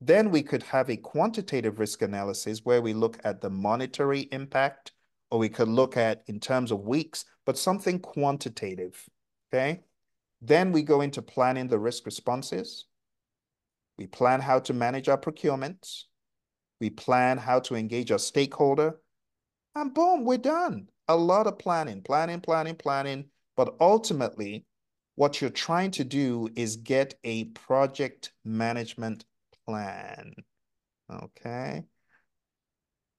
[0.00, 4.92] Then we could have a quantitative risk analysis where we look at the monetary impact,
[5.30, 9.08] or we could look at in terms of weeks, but something quantitative,
[9.52, 9.80] okay?
[10.40, 12.86] Then we go into planning the risk responses.
[13.98, 16.04] We plan how to manage our procurements.
[16.80, 19.00] We plan how to engage our stakeholder.
[19.74, 20.88] And boom, we're done.
[21.08, 23.26] A lot of planning, planning, planning, planning.
[23.56, 24.64] But ultimately,
[25.16, 29.24] what you're trying to do is get a project management
[29.66, 30.32] plan.
[31.10, 31.84] Okay.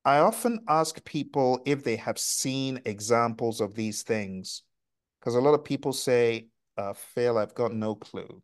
[0.05, 4.63] I often ask people if they have seen examples of these things,
[5.19, 8.41] because a lot of people say, uh, Phill, I've got no clue.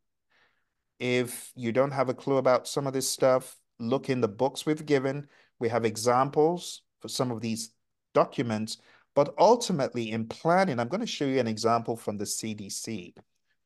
[0.99, 4.65] If you don't have a clue about some of this stuff, look in the books
[4.65, 5.27] we've given.
[5.59, 7.71] We have examples for some of these
[8.13, 8.77] documents,
[9.13, 13.13] but ultimately in planning, I'm going to show you an example from the CDC,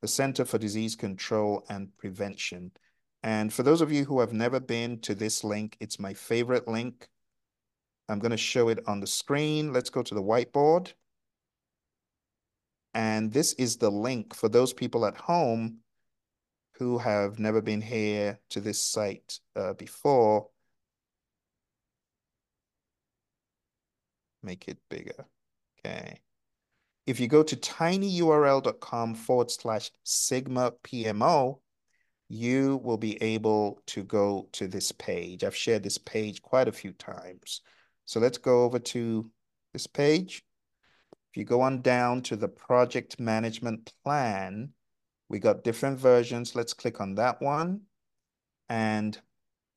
[0.02, 2.72] the Center for Disease Control and Prevention.
[3.24, 6.68] And for those of you who have never been to this link, it's my favorite
[6.68, 7.08] link.
[8.10, 9.72] I'm going to show it on the screen.
[9.72, 10.94] Let's go to the whiteboard.
[12.94, 15.78] And this is the link for those people at home
[16.80, 20.48] who have never been here to this site uh, before.
[24.42, 25.26] Make it bigger.
[25.86, 26.22] Okay.
[27.06, 31.60] If you go to tinyurl.com forward slash sigma PMO,
[32.30, 35.44] you will be able to go to this page.
[35.44, 37.62] I've shared this page quite a few times.
[38.10, 39.30] So let's go over to
[39.72, 40.44] this page.
[41.30, 44.70] If you go on down to the project management plan,
[45.30, 46.56] we got different versions.
[46.56, 47.82] Let's click on that one.
[48.68, 49.16] And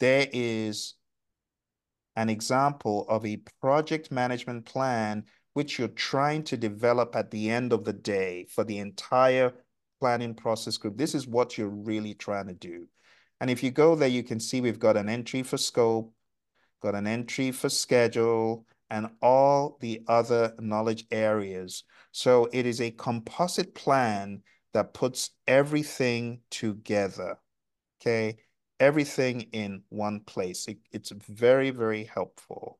[0.00, 0.94] there is
[2.16, 7.74] an example of a project management plan which you're trying to develop at the end
[7.74, 9.52] of the day for the entire
[10.00, 10.96] planning process group.
[10.96, 12.88] This is what you're really trying to do.
[13.42, 16.14] And if you go there, you can see we've got an entry for scope,
[16.82, 21.84] got an entry for schedule, and all the other knowledge areas.
[22.10, 24.42] So it is a composite plan
[24.74, 27.38] that puts everything together,
[28.00, 28.36] okay?
[28.80, 30.68] Everything in one place.
[30.68, 32.78] It, it's very, very helpful,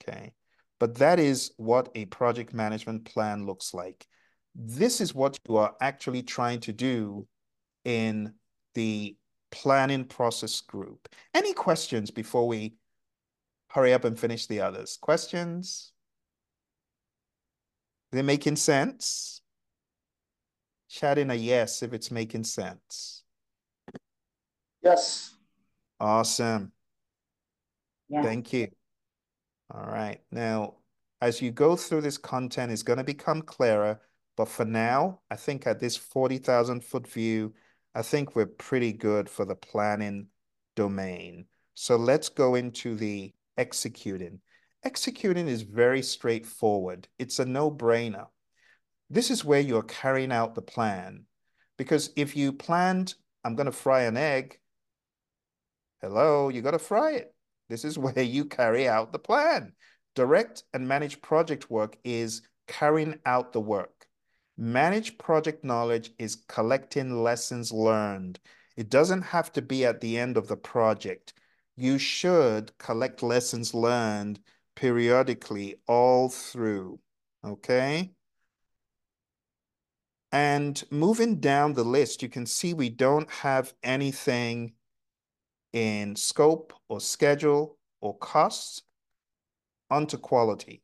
[0.00, 0.34] okay?
[0.78, 4.06] But that is what a project management plan looks like.
[4.54, 7.26] This is what you are actually trying to do
[7.84, 8.34] in
[8.74, 9.16] the
[9.50, 11.08] planning process group.
[11.32, 12.74] Any questions before we
[13.74, 14.96] hurry up and finish the others?
[15.00, 15.90] Questions?
[18.12, 19.42] Is it making sense?
[20.88, 23.24] Chat in a yes if it's making sense.
[24.80, 25.34] Yes.
[25.98, 26.70] Awesome.
[28.08, 28.22] Yeah.
[28.22, 28.68] Thank you.
[29.74, 30.20] All right.
[30.30, 30.74] Now,
[31.20, 34.00] as you go through this content, it's going to become clearer.
[34.36, 37.54] But for now, I think at this 40,000 foot view,
[37.92, 40.28] I think we're pretty good for the planning
[40.76, 41.46] domain.
[41.74, 44.40] So let's go into the executing.
[44.84, 47.08] Executing is very straightforward.
[47.18, 48.26] It's a no-brainer.
[49.10, 51.24] This is where you're carrying out the plan.
[51.76, 54.58] Because if you planned, I'm going to fry an egg,
[56.00, 57.34] hello, you got to fry it.
[57.68, 59.72] This is where you carry out the plan.
[60.14, 64.06] Direct and manage project work is carrying out the work.
[64.56, 68.38] Manage project knowledge is collecting lessons learned.
[68.76, 71.32] It doesn't have to be at the end of the project.
[71.76, 74.40] You should collect lessons learned
[74.76, 77.00] periodically all through,
[77.44, 78.12] okay?
[80.30, 84.72] And moving down the list, you can see we don't have anything
[85.72, 88.82] in scope or schedule or costs
[89.90, 90.82] onto quality.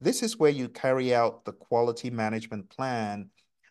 [0.00, 3.30] This is where you carry out the quality management plan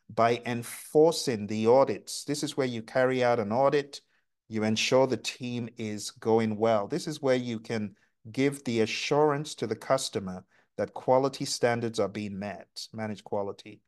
[0.10, 2.24] by enforcing the audits.
[2.24, 4.02] This is where you carry out an audit.
[4.50, 6.88] You ensure the team is going well.
[6.88, 7.96] This is where you can
[8.32, 10.44] give the assurance to the customer
[10.78, 13.82] that quality standards are being met, manage quality.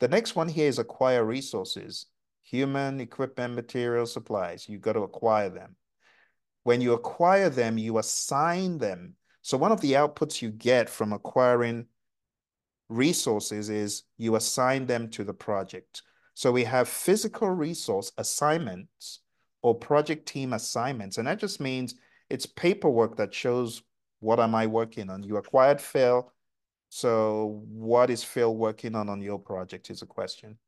[0.00, 2.06] The next one here is acquire resources,
[2.42, 4.68] human, equipment, material, supplies.
[4.68, 5.76] You've got to acquire them.
[6.64, 11.12] When you acquire them, you assign them so one of the outputs you get from
[11.12, 11.84] acquiring
[12.88, 16.00] resources is you assign them to the project.
[16.32, 19.20] So we have physical resource assignments
[19.64, 21.16] or project team assignments.
[21.16, 21.94] And that just means
[22.28, 23.82] it's paperwork that shows
[24.20, 25.22] what am I working on.
[25.22, 26.30] You acquired Phill.
[26.90, 30.58] So what is Phill working on on your project is a question.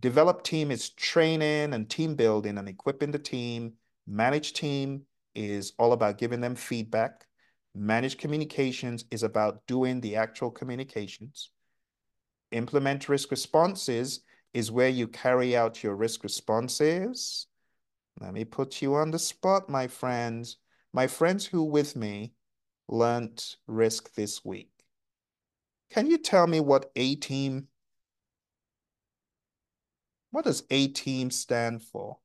[0.00, 3.74] Develop team is training and team building and equipping the team.
[4.06, 5.02] Manage team
[5.34, 7.26] is all about giving them feedback.
[7.74, 11.50] Manage communications is about doing the actual communications.
[12.50, 14.20] Implement risk responses
[14.54, 17.46] is where you carry out your risk responses.
[18.20, 20.58] Let me put you on the spot, my friends.
[20.92, 22.34] My friends who with me
[22.88, 24.70] learned risk this week.
[25.90, 27.68] Can you tell me what A-team,
[30.30, 32.18] what does A-team stand for?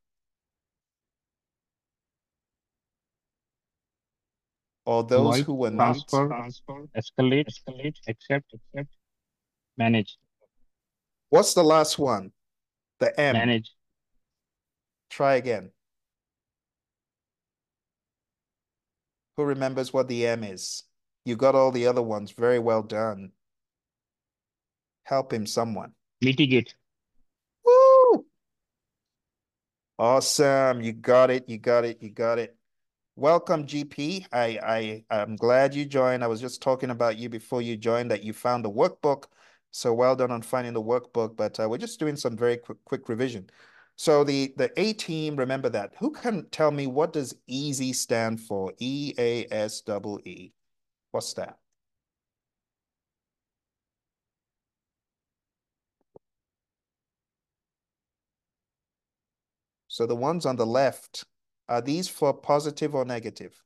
[4.85, 6.37] or those who were transfer, not.
[6.37, 8.95] transfer, escalate, escalate, accept, accept,
[9.77, 10.17] manage,
[11.29, 12.31] What's the last one?
[12.99, 13.33] The M.
[13.33, 13.71] manage,
[15.09, 15.71] Try again.
[19.37, 20.83] Who remembers what the M is?
[21.25, 22.31] You got all the other ones.
[22.31, 23.31] Very well done.
[25.03, 25.93] Help him, someone.
[26.21, 26.75] mitigate,
[27.65, 28.25] Woo!
[29.99, 30.81] Awesome.
[30.81, 31.49] You got it.
[31.49, 32.01] You got it.
[32.01, 32.55] You got it.
[33.17, 34.27] Welcome, GP.
[34.31, 36.23] I, I, I'm glad you joined.
[36.23, 39.25] I was just talking about you before you joined that you found the workbook.
[39.71, 42.77] So well done on finding the workbook, but uh, we're just doing some very quick,
[42.85, 43.49] quick revision.
[43.97, 45.93] So the, the A team, remember that.
[45.99, 48.73] Who can tell me what does EASY stand for?
[48.79, 50.53] E-A-S-E-E.
[51.11, 51.57] What's that?
[59.87, 61.23] So the ones on the left,
[61.69, 63.63] are these for positive or negative?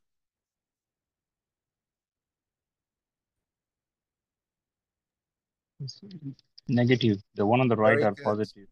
[6.67, 7.17] negative.
[7.36, 8.23] The one on the right Very are good.
[8.23, 8.67] positive.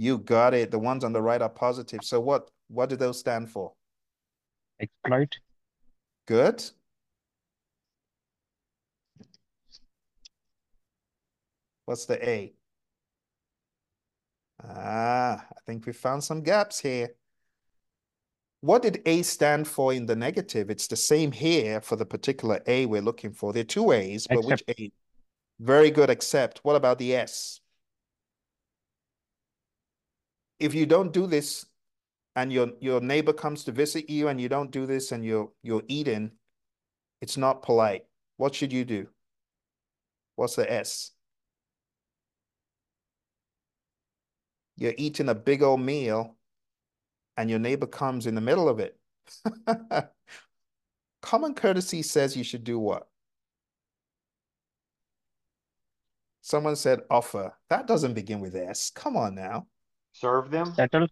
[0.00, 0.70] You got it.
[0.70, 2.04] The ones on the right are positive.
[2.04, 3.72] So what what do those stand for?
[4.78, 5.34] Exploit.
[6.24, 6.62] Good.
[11.84, 12.52] What's the A?
[14.62, 17.08] Ah, I think we found some gaps here.
[18.60, 20.70] What did A stand for in the negative?
[20.70, 23.52] It's the same here for the particular A we're looking for.
[23.52, 24.92] There are two A's, but which A?
[25.58, 26.60] Very good, except.
[26.62, 27.60] What about the S?
[30.58, 31.66] If you don't do this
[32.36, 35.50] and your, your neighbor comes to visit you and you don't do this and you're,
[35.62, 36.32] you're eating,
[37.20, 38.04] it's not polite.
[38.36, 39.08] What should you do?
[40.36, 41.12] What's the S?
[44.76, 46.36] You're eating a big old meal
[47.36, 48.96] and your neighbor comes in the middle of it.
[51.22, 53.08] Common courtesy says you should do what?
[56.42, 57.52] Someone said offer.
[57.68, 58.90] That doesn't begin with S.
[58.90, 59.66] Come on now.
[60.18, 60.74] Serve them.
[60.74, 61.06] Settle.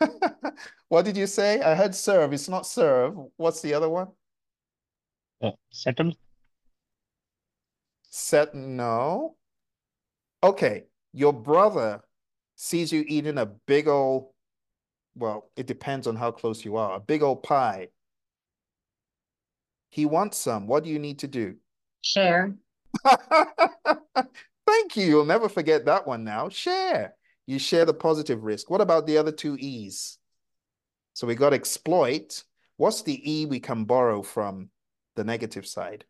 [0.88, 1.60] what did you say?
[1.60, 2.32] I heard serve.
[2.32, 3.14] It's not serve.
[3.36, 4.08] What's the other one?
[5.40, 6.12] Uh, settle.
[8.08, 9.36] Set no.
[10.42, 10.86] Okay.
[11.12, 12.02] Your brother
[12.56, 14.32] sees you eating a big old,
[15.14, 17.88] well, it depends on how close you are, a big old pie.
[19.90, 20.66] He wants some.
[20.66, 21.54] What do you need to do?
[22.02, 22.56] Share.
[23.04, 25.06] Thank you.
[25.06, 26.48] You'll never forget that one now.
[26.48, 27.14] Share.
[27.50, 28.70] You share the positive risk.
[28.70, 30.18] What about the other two E's?
[31.14, 32.44] So we got exploit.
[32.76, 34.70] What's the E we can borrow from
[35.16, 36.04] the negative side?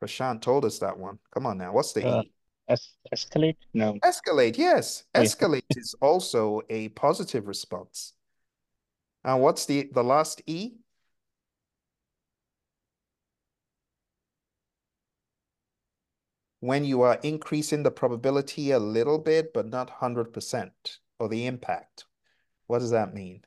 [0.00, 1.18] Prashant told us that one.
[1.34, 1.72] Come on now.
[1.72, 2.32] What's the Uh, E?
[2.68, 3.56] es escalate?
[3.74, 3.94] No.
[3.94, 4.56] Escalate.
[4.56, 5.02] Yes.
[5.16, 5.20] Oh.
[5.20, 8.12] Escalate is also a positive response.
[9.24, 10.74] And what's the, the last E?
[16.62, 20.70] When you are increasing the probability a little bit, but not 100%,
[21.18, 22.04] or the impact.
[22.68, 23.42] What does that mean?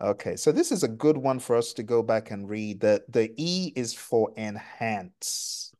[0.00, 2.78] Okay, so this is a good one for us to go back and read.
[2.78, 5.74] The, the E is for enhance.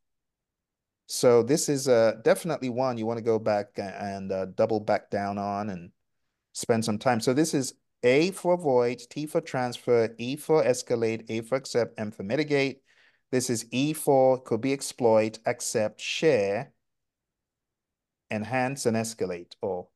[1.07, 5.09] So this is uh, definitely one you want to go back and uh, double back
[5.09, 5.91] down on and
[6.51, 7.21] spend some time.
[7.21, 7.73] So this is
[8.03, 12.81] A for avoid, T for transfer, E for escalate, A for accept, M for mitigate.
[13.31, 16.71] This is E4, could be exploit, accept, share,
[18.31, 19.87] enhance, and escalate, or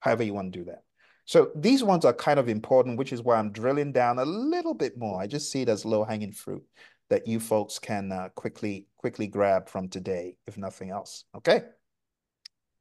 [0.00, 0.82] however you want to do that.
[1.26, 4.74] So these ones are kind of important, which is why I'm drilling down a little
[4.74, 5.20] bit more.
[5.20, 6.62] I just see it as low-hanging fruit
[7.10, 11.24] that you folks can uh, quickly quickly grab from today, if nothing else.
[11.36, 11.62] Okay.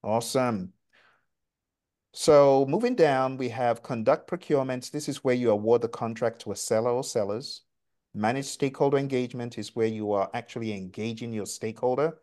[0.04, 0.74] Awesome.
[2.14, 4.92] So moving down, we have conduct procurements.
[4.92, 7.64] This is where you award the contract to a seller or sellers.
[8.16, 12.20] Manage stakeholder engagement is where you are actually engaging your stakeholder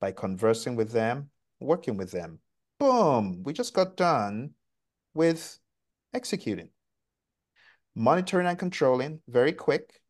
[0.00, 1.28] by conversing with them,
[1.60, 2.38] working with them.
[2.78, 4.50] Boom, we just got done
[5.12, 5.58] with
[6.14, 6.70] executing.
[7.94, 10.00] Monitoring and controlling, very quick.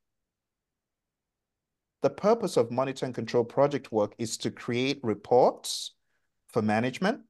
[2.02, 5.94] The purpose of monitor and control project work is to create reports
[6.48, 7.22] for management,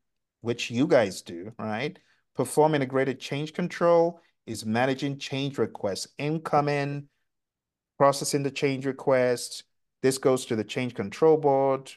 [0.43, 1.99] which you guys do, right?
[2.37, 7.09] Perform integrated change control is managing change requests, incoming,
[7.99, 9.65] processing the change request.
[10.03, 11.93] This goes to the change control board.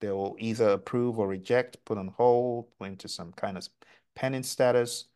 [0.00, 3.68] They will either approve or reject, put on hold, put into some kind of
[4.14, 5.06] pending status.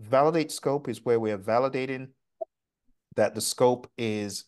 [0.00, 2.08] Validate scope is where we are validating
[3.16, 4.44] that the scope is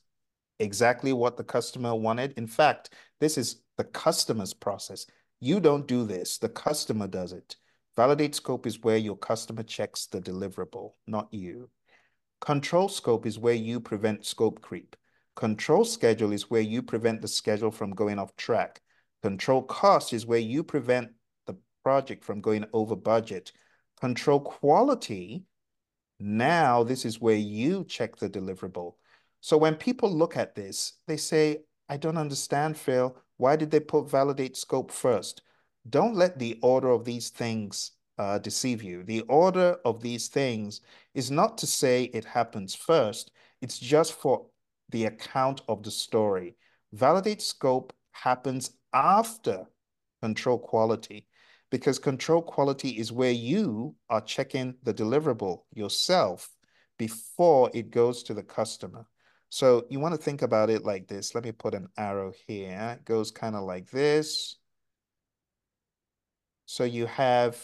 [0.61, 2.33] exactly what the customer wanted.
[2.37, 5.07] In fact, this is the customer's process.
[5.41, 7.57] You don't do this, the customer does it.
[7.97, 11.69] Validate scope is where your customer checks the deliverable, not you.
[12.41, 14.97] Control scope is where you prevent scope creep.
[15.37, 18.81] Control schedule is where you prevent the schedule from going off track.
[19.23, 21.11] Control cost is where you prevent
[21.47, 23.53] the project from going over budget.
[24.01, 25.45] Control quality,
[26.19, 28.95] now this is where you check the deliverable.
[29.41, 33.17] So when people look at this, they say, I don't understand, Phill.
[33.37, 35.43] Why did they put validate scope first?
[35.89, 39.03] Don't let the order of these things uh, deceive you.
[39.03, 40.83] The order of these things
[41.15, 43.31] is not to say it happens first.
[43.63, 44.45] It's just for
[44.91, 46.55] the account of the story.
[46.93, 49.65] Validate scope happens after
[50.21, 51.27] control quality
[51.71, 56.51] because control quality is where you are checking the deliverable yourself
[56.99, 59.07] before it goes to the customer.
[59.49, 61.35] So you want to think about it like this.
[61.35, 62.99] Let me put an arrow here.
[62.99, 64.57] It goes kind of like this.
[66.67, 67.57] So you have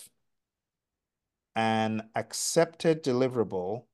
[1.56, 3.84] an accepted deliverable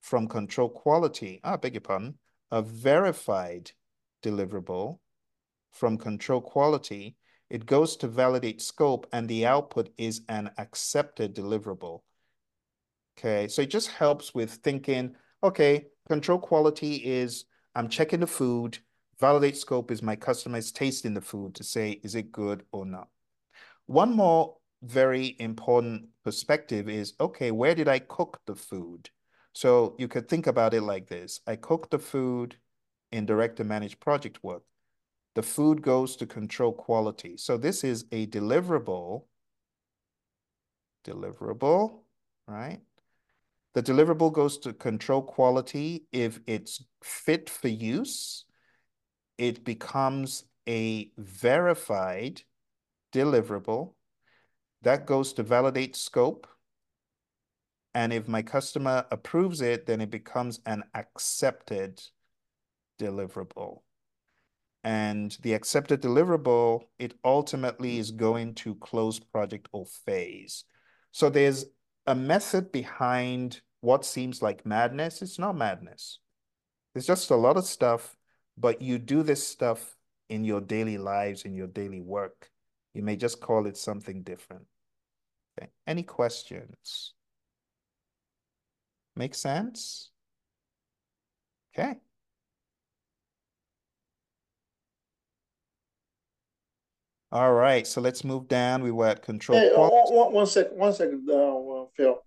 [0.00, 2.18] from control quality, ah, beg your pardon,
[2.50, 3.72] a verified
[4.22, 4.98] deliverable
[5.72, 7.16] from control quality,
[7.50, 12.00] it goes to validate scope and the output is an accepted deliverable.
[13.18, 17.44] Okay, so it just helps with thinking, okay, control quality is
[17.74, 18.78] I'm checking the food.
[19.18, 22.84] Validate scope is my customer is tasting the food to say, is it good or
[22.84, 23.08] not?
[23.86, 29.10] One more very important perspective is, okay, where did I cook the food?
[29.52, 31.40] So you could think about it like this.
[31.46, 32.56] I cook the food
[33.12, 34.62] in direct to manage project work.
[35.34, 37.36] The food goes to control quality.
[37.36, 39.24] So this is a deliverable,
[41.04, 42.00] deliverable,
[42.46, 42.80] right?
[43.74, 46.06] The deliverable goes to control quality.
[46.12, 48.44] If it's fit for use,
[49.38, 52.42] it becomes a verified
[53.12, 53.94] deliverable
[54.82, 56.46] that goes to validate scope.
[57.94, 62.02] And if my customer approves it, then it becomes an accepted
[62.98, 63.82] deliverable.
[64.84, 70.64] And the accepted deliverable, it ultimately is going to close project or phase.
[71.12, 71.66] So there's
[72.06, 75.22] a method behind what seems like madness.
[75.22, 76.18] It's not madness.
[76.94, 78.16] It's just a lot of stuff,
[78.56, 79.96] but you do this stuff
[80.28, 82.50] in your daily lives, in your daily work.
[82.94, 84.66] You may just call it something different.
[85.58, 85.70] Okay.
[85.86, 87.14] Any questions?
[89.16, 90.10] Make sense?
[91.74, 91.96] Okay.
[97.30, 98.82] All right, so let's move down.
[98.82, 99.58] We were at control.
[99.58, 102.18] Hey, one, one second, one second, uh, Phill.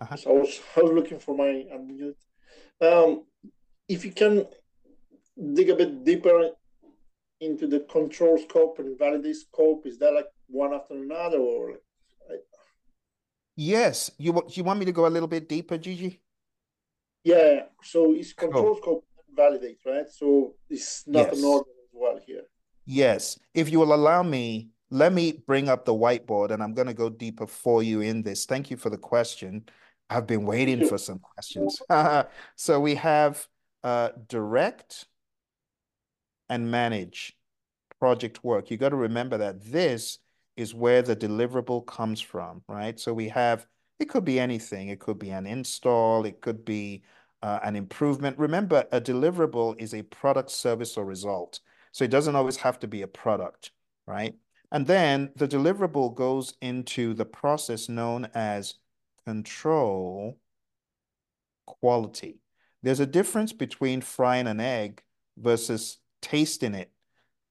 [0.00, 0.16] Uh-huh.
[0.16, 2.14] So I was, I was looking for my unmute.
[2.80, 3.24] Um,
[3.86, 4.46] if you can
[5.54, 6.50] dig a bit deeper
[7.40, 11.72] into the control scope and validate scope, is that like one after another, or?
[11.72, 11.82] Like,
[13.62, 16.18] Yes, you want you want me to go a little bit deeper, Gigi?
[17.24, 17.64] Yeah.
[17.82, 19.04] So it's control scope
[19.36, 20.08] validate, right?
[20.08, 21.38] So it's not yes.
[21.38, 22.44] an order as well here.
[22.86, 23.38] Yes.
[23.52, 26.94] If you will allow me, let me bring up the whiteboard and I'm going to
[26.94, 28.46] go deeper for you in this.
[28.46, 29.66] Thank you for the question.
[30.08, 31.82] I've been waiting for some questions.
[32.56, 33.46] so we have
[33.84, 35.04] uh, direct
[36.48, 37.36] and manage
[37.98, 38.70] project work.
[38.70, 40.18] You got to remember that this
[40.60, 43.00] is where the deliverable comes from, right?
[43.00, 43.66] So we have,
[43.98, 44.88] it could be anything.
[44.88, 46.26] It could be an install.
[46.26, 47.02] It could be
[47.42, 48.38] uh, an improvement.
[48.38, 51.60] Remember, a deliverable is a product, service, or result.
[51.92, 53.70] So it doesn't always have to be a product,
[54.06, 54.34] right?
[54.70, 58.74] And then the deliverable goes into the process known as
[59.26, 60.38] control
[61.66, 62.40] quality.
[62.82, 65.02] There's a difference between frying an egg
[65.38, 66.90] versus tasting it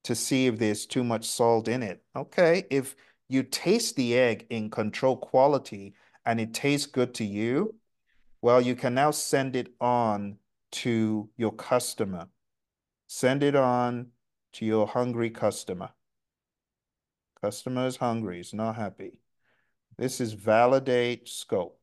[0.04, 2.04] to see if there's too much salt in it.
[2.16, 2.96] Okay, if
[3.28, 5.94] you taste the egg in control quality
[6.26, 7.76] and it tastes good to you,
[8.42, 10.38] well, you can now send it on
[10.72, 12.28] to your customer.
[13.08, 14.08] Send it on
[14.54, 15.90] to your hungry customer.
[17.42, 19.20] Customer is hungry, is not happy.
[19.98, 21.80] This is validate scope.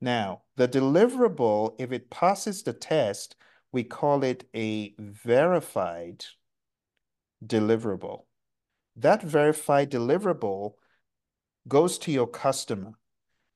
[0.00, 3.34] Now, the deliverable, if it passes the test,
[3.72, 6.24] we call it a verified
[7.44, 8.24] deliverable.
[8.96, 10.72] That verified deliverable
[11.68, 12.92] goes to your customer.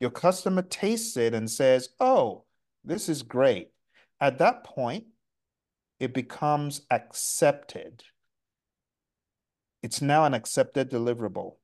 [0.01, 2.45] Your customer tastes it and says, oh,
[2.85, 3.71] this is great.
[4.21, 5.05] At that point,
[5.99, 8.03] it becomes accepted.
[9.83, 11.55] It's now an accepted deliverable.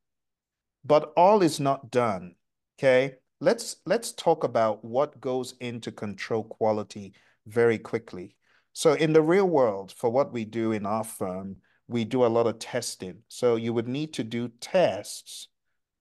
[0.85, 2.35] But all is not done,
[2.79, 3.17] okay?
[3.41, 7.15] Let's, let's talk about what goes into control quality
[7.47, 8.37] very quickly.
[8.79, 11.57] So in the real world, for what we do in our firm,
[11.89, 13.24] we do a lot of testing.
[13.26, 15.49] So you would need to do tests,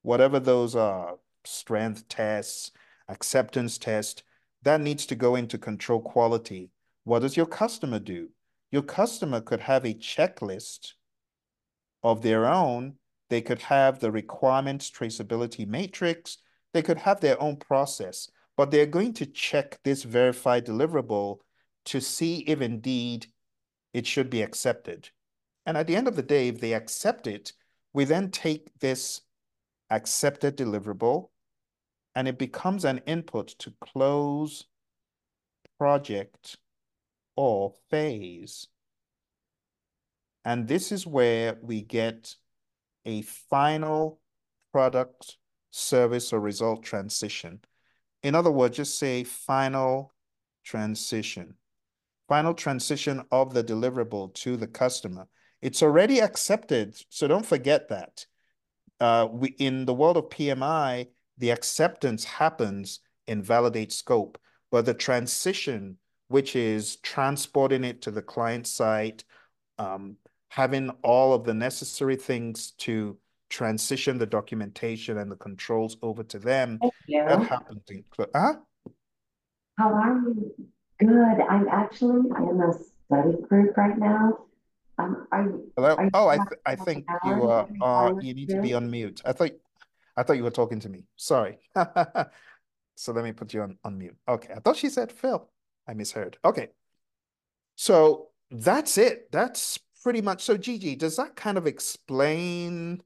[0.04, 2.70] whatever those are, strength tests,
[3.10, 4.22] acceptance tests,
[4.62, 6.70] that needs to go into control quality.
[7.04, 8.30] What does your customer do?
[8.70, 10.92] Your customer could have a checklist
[12.04, 12.98] of their own.
[13.32, 16.38] They could have the requirements traceability matrix.
[16.76, 21.40] They could have their own process, but they're going to check this verified deliverable
[21.88, 23.28] to see if indeed
[23.94, 25.10] it should be accepted.
[25.66, 27.54] And at the end of the day, if they accept it,
[27.94, 29.22] we then take this
[29.90, 31.30] accepted deliverable
[32.14, 34.66] and it becomes an input to close
[35.78, 36.58] project
[37.36, 38.68] or phase.
[40.44, 42.36] And this is where we get
[43.06, 44.20] a final
[44.72, 45.38] product,
[45.72, 47.62] service, or result transition.
[48.24, 50.14] In other words, just say final
[50.64, 51.56] transition.
[52.28, 55.28] Final transition of the deliverable to the customer.
[55.62, 58.26] It's already accepted, so don't forget that.
[59.00, 61.08] Uh, we, in the world of PMI,
[61.38, 64.38] the acceptance happens in validate scope,
[64.72, 65.98] but the transition,
[66.28, 69.24] which is transporting it to the client site,
[69.78, 70.18] um,
[70.50, 73.18] having all of the necessary things to
[73.50, 78.04] transition the documentation and the controls over to them, that happens in,
[78.36, 78.56] huh?
[79.78, 80.68] How are you?
[81.00, 81.10] Good.
[81.50, 84.40] I'm actually in a study group right now.
[84.98, 85.72] Um, are you?
[85.76, 85.96] Hello?
[85.96, 87.70] Are you Oh, I th I think the you hours?
[87.82, 89.22] uh, are you need to be on mute.
[89.24, 89.52] I thought
[90.16, 91.06] I thought you were talking to me.
[91.16, 91.60] Sorry.
[93.00, 94.18] So let me put you on, on mute.
[94.28, 94.52] Okay.
[94.54, 95.50] I thought she said Phill.
[95.88, 96.38] I misheard.
[96.44, 96.70] Okay.
[97.76, 99.32] So that's it.
[99.32, 103.04] That's pretty much so Gigi, does that kind of explain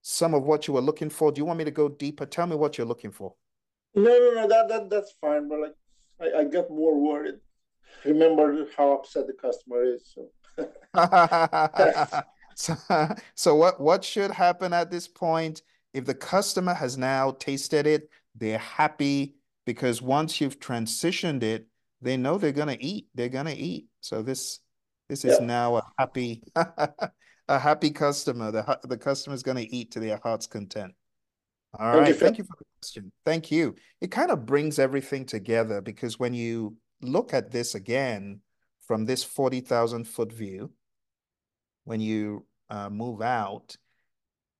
[0.00, 1.32] some of what you were looking for?
[1.32, 2.24] Do you want me to go deeper?
[2.24, 3.34] Tell me what you're looking for.
[3.96, 5.74] No, no, no, that, that that's fine, but like
[6.20, 7.36] I, I got more worried.
[8.04, 10.14] Remember how upset the customer is.
[10.14, 10.28] So
[12.54, 12.74] so,
[13.34, 15.62] so what what should happen at this point?
[15.92, 21.66] If the customer has now tasted it, they're happy because once you've transitioned it,
[22.00, 23.08] they know they're gonna eat.
[23.14, 23.86] They're gonna eat.
[24.00, 24.60] So this
[25.08, 25.46] this is Yeah.
[25.46, 28.50] now a happy a happy customer.
[28.50, 30.94] The the customer is gonna eat to their heart's content.
[31.78, 32.16] All Thank you, right.
[32.16, 32.26] Phill.
[32.28, 33.12] Thank you for the question.
[33.24, 33.74] Thank you.
[34.00, 38.40] It kind of brings everything together because when you look at this again
[38.86, 40.72] from this 40,000 foot view,
[41.84, 43.76] when you uh, move out,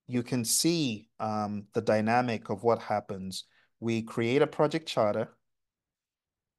[0.07, 3.45] you can see um, the dynamic of what happens.
[3.81, 5.29] We create a project charter,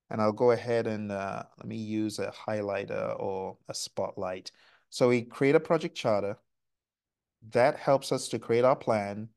[0.09, 4.51] and I'll go ahead and uh, let me use a highlighter or a spotlight.
[4.89, 6.37] So we create a project charter.
[7.51, 9.29] That helps us to create our plan.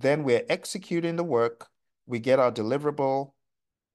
[0.00, 1.68] Then we're executing the work.
[2.06, 3.32] We get our deliverable.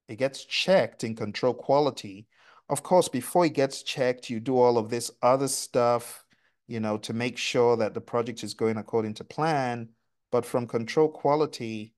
[0.08, 2.28] It gets checked in control quality.
[2.70, 6.24] Of course, before it gets checked, you do all of this other stuff,
[6.68, 9.89] you know, to make sure that the project is going according to plan.
[10.32, 11.93] But from control quality,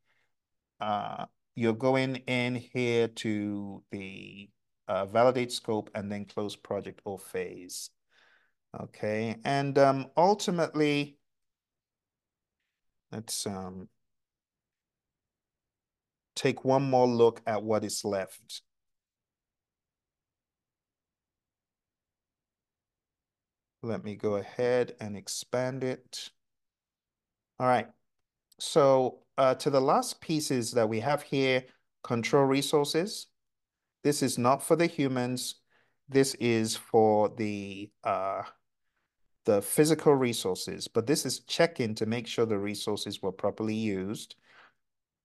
[0.80, 4.50] uh, you're going in here to the
[4.88, 7.90] uh, validate scope and then close project or phase.
[8.80, 11.18] Okay, and um, ultimately,
[13.12, 13.90] let's um,
[16.38, 18.62] take one more look at what is left.
[23.82, 26.30] Let me go ahead and expand it.
[27.60, 27.88] All right.
[28.60, 31.64] So uh, to the last pieces that we have here,
[32.04, 33.28] control resources.
[34.04, 35.56] This is not for the humans.
[36.08, 38.44] This is for the uh,
[39.46, 44.36] the physical resources, but this is checking to make sure the resources were properly used.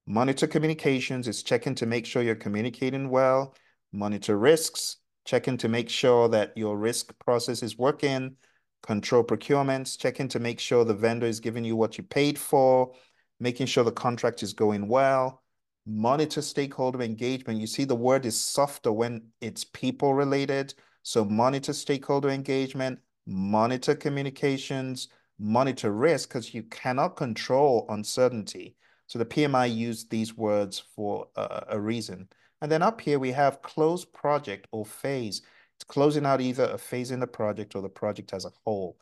[0.07, 3.55] Monitor communications is checking to make sure you're communicating well.
[3.93, 8.35] Monitor risks, checking to make sure that your risk process is working.
[8.83, 12.93] Control procurements, checking to make sure the vendor is giving you what you paid for,
[13.39, 15.41] making sure the contract is going well.
[15.87, 17.61] Monitor stakeholder engagement.
[17.61, 20.75] You see the word is softer when it's people related.
[21.05, 28.75] So monitor stakeholder engagement, monitor communications, monitor risk because you cannot control uncertainty.
[29.13, 32.31] So the PMI used these words for a, a reason.
[32.63, 35.43] And then up here, we have close project or phase.
[35.77, 38.97] It's closing out either a phase in the project or the project as a whole.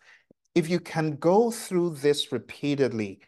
[0.56, 3.20] If you can go through this repeatedly,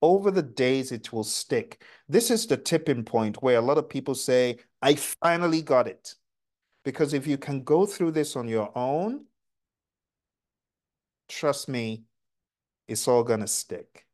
[0.00, 1.82] over the days, it will stick.
[2.08, 6.14] This is the tipping point where a lot of people say, I finally got it.
[6.86, 9.26] Because if you can go through this on your own,
[11.28, 12.04] trust me,
[12.88, 14.06] it's all going to stick.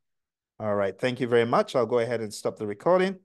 [0.59, 0.97] All right.
[0.97, 1.75] Thank you very much.
[1.75, 3.19] I'll go ahead and stop the recording.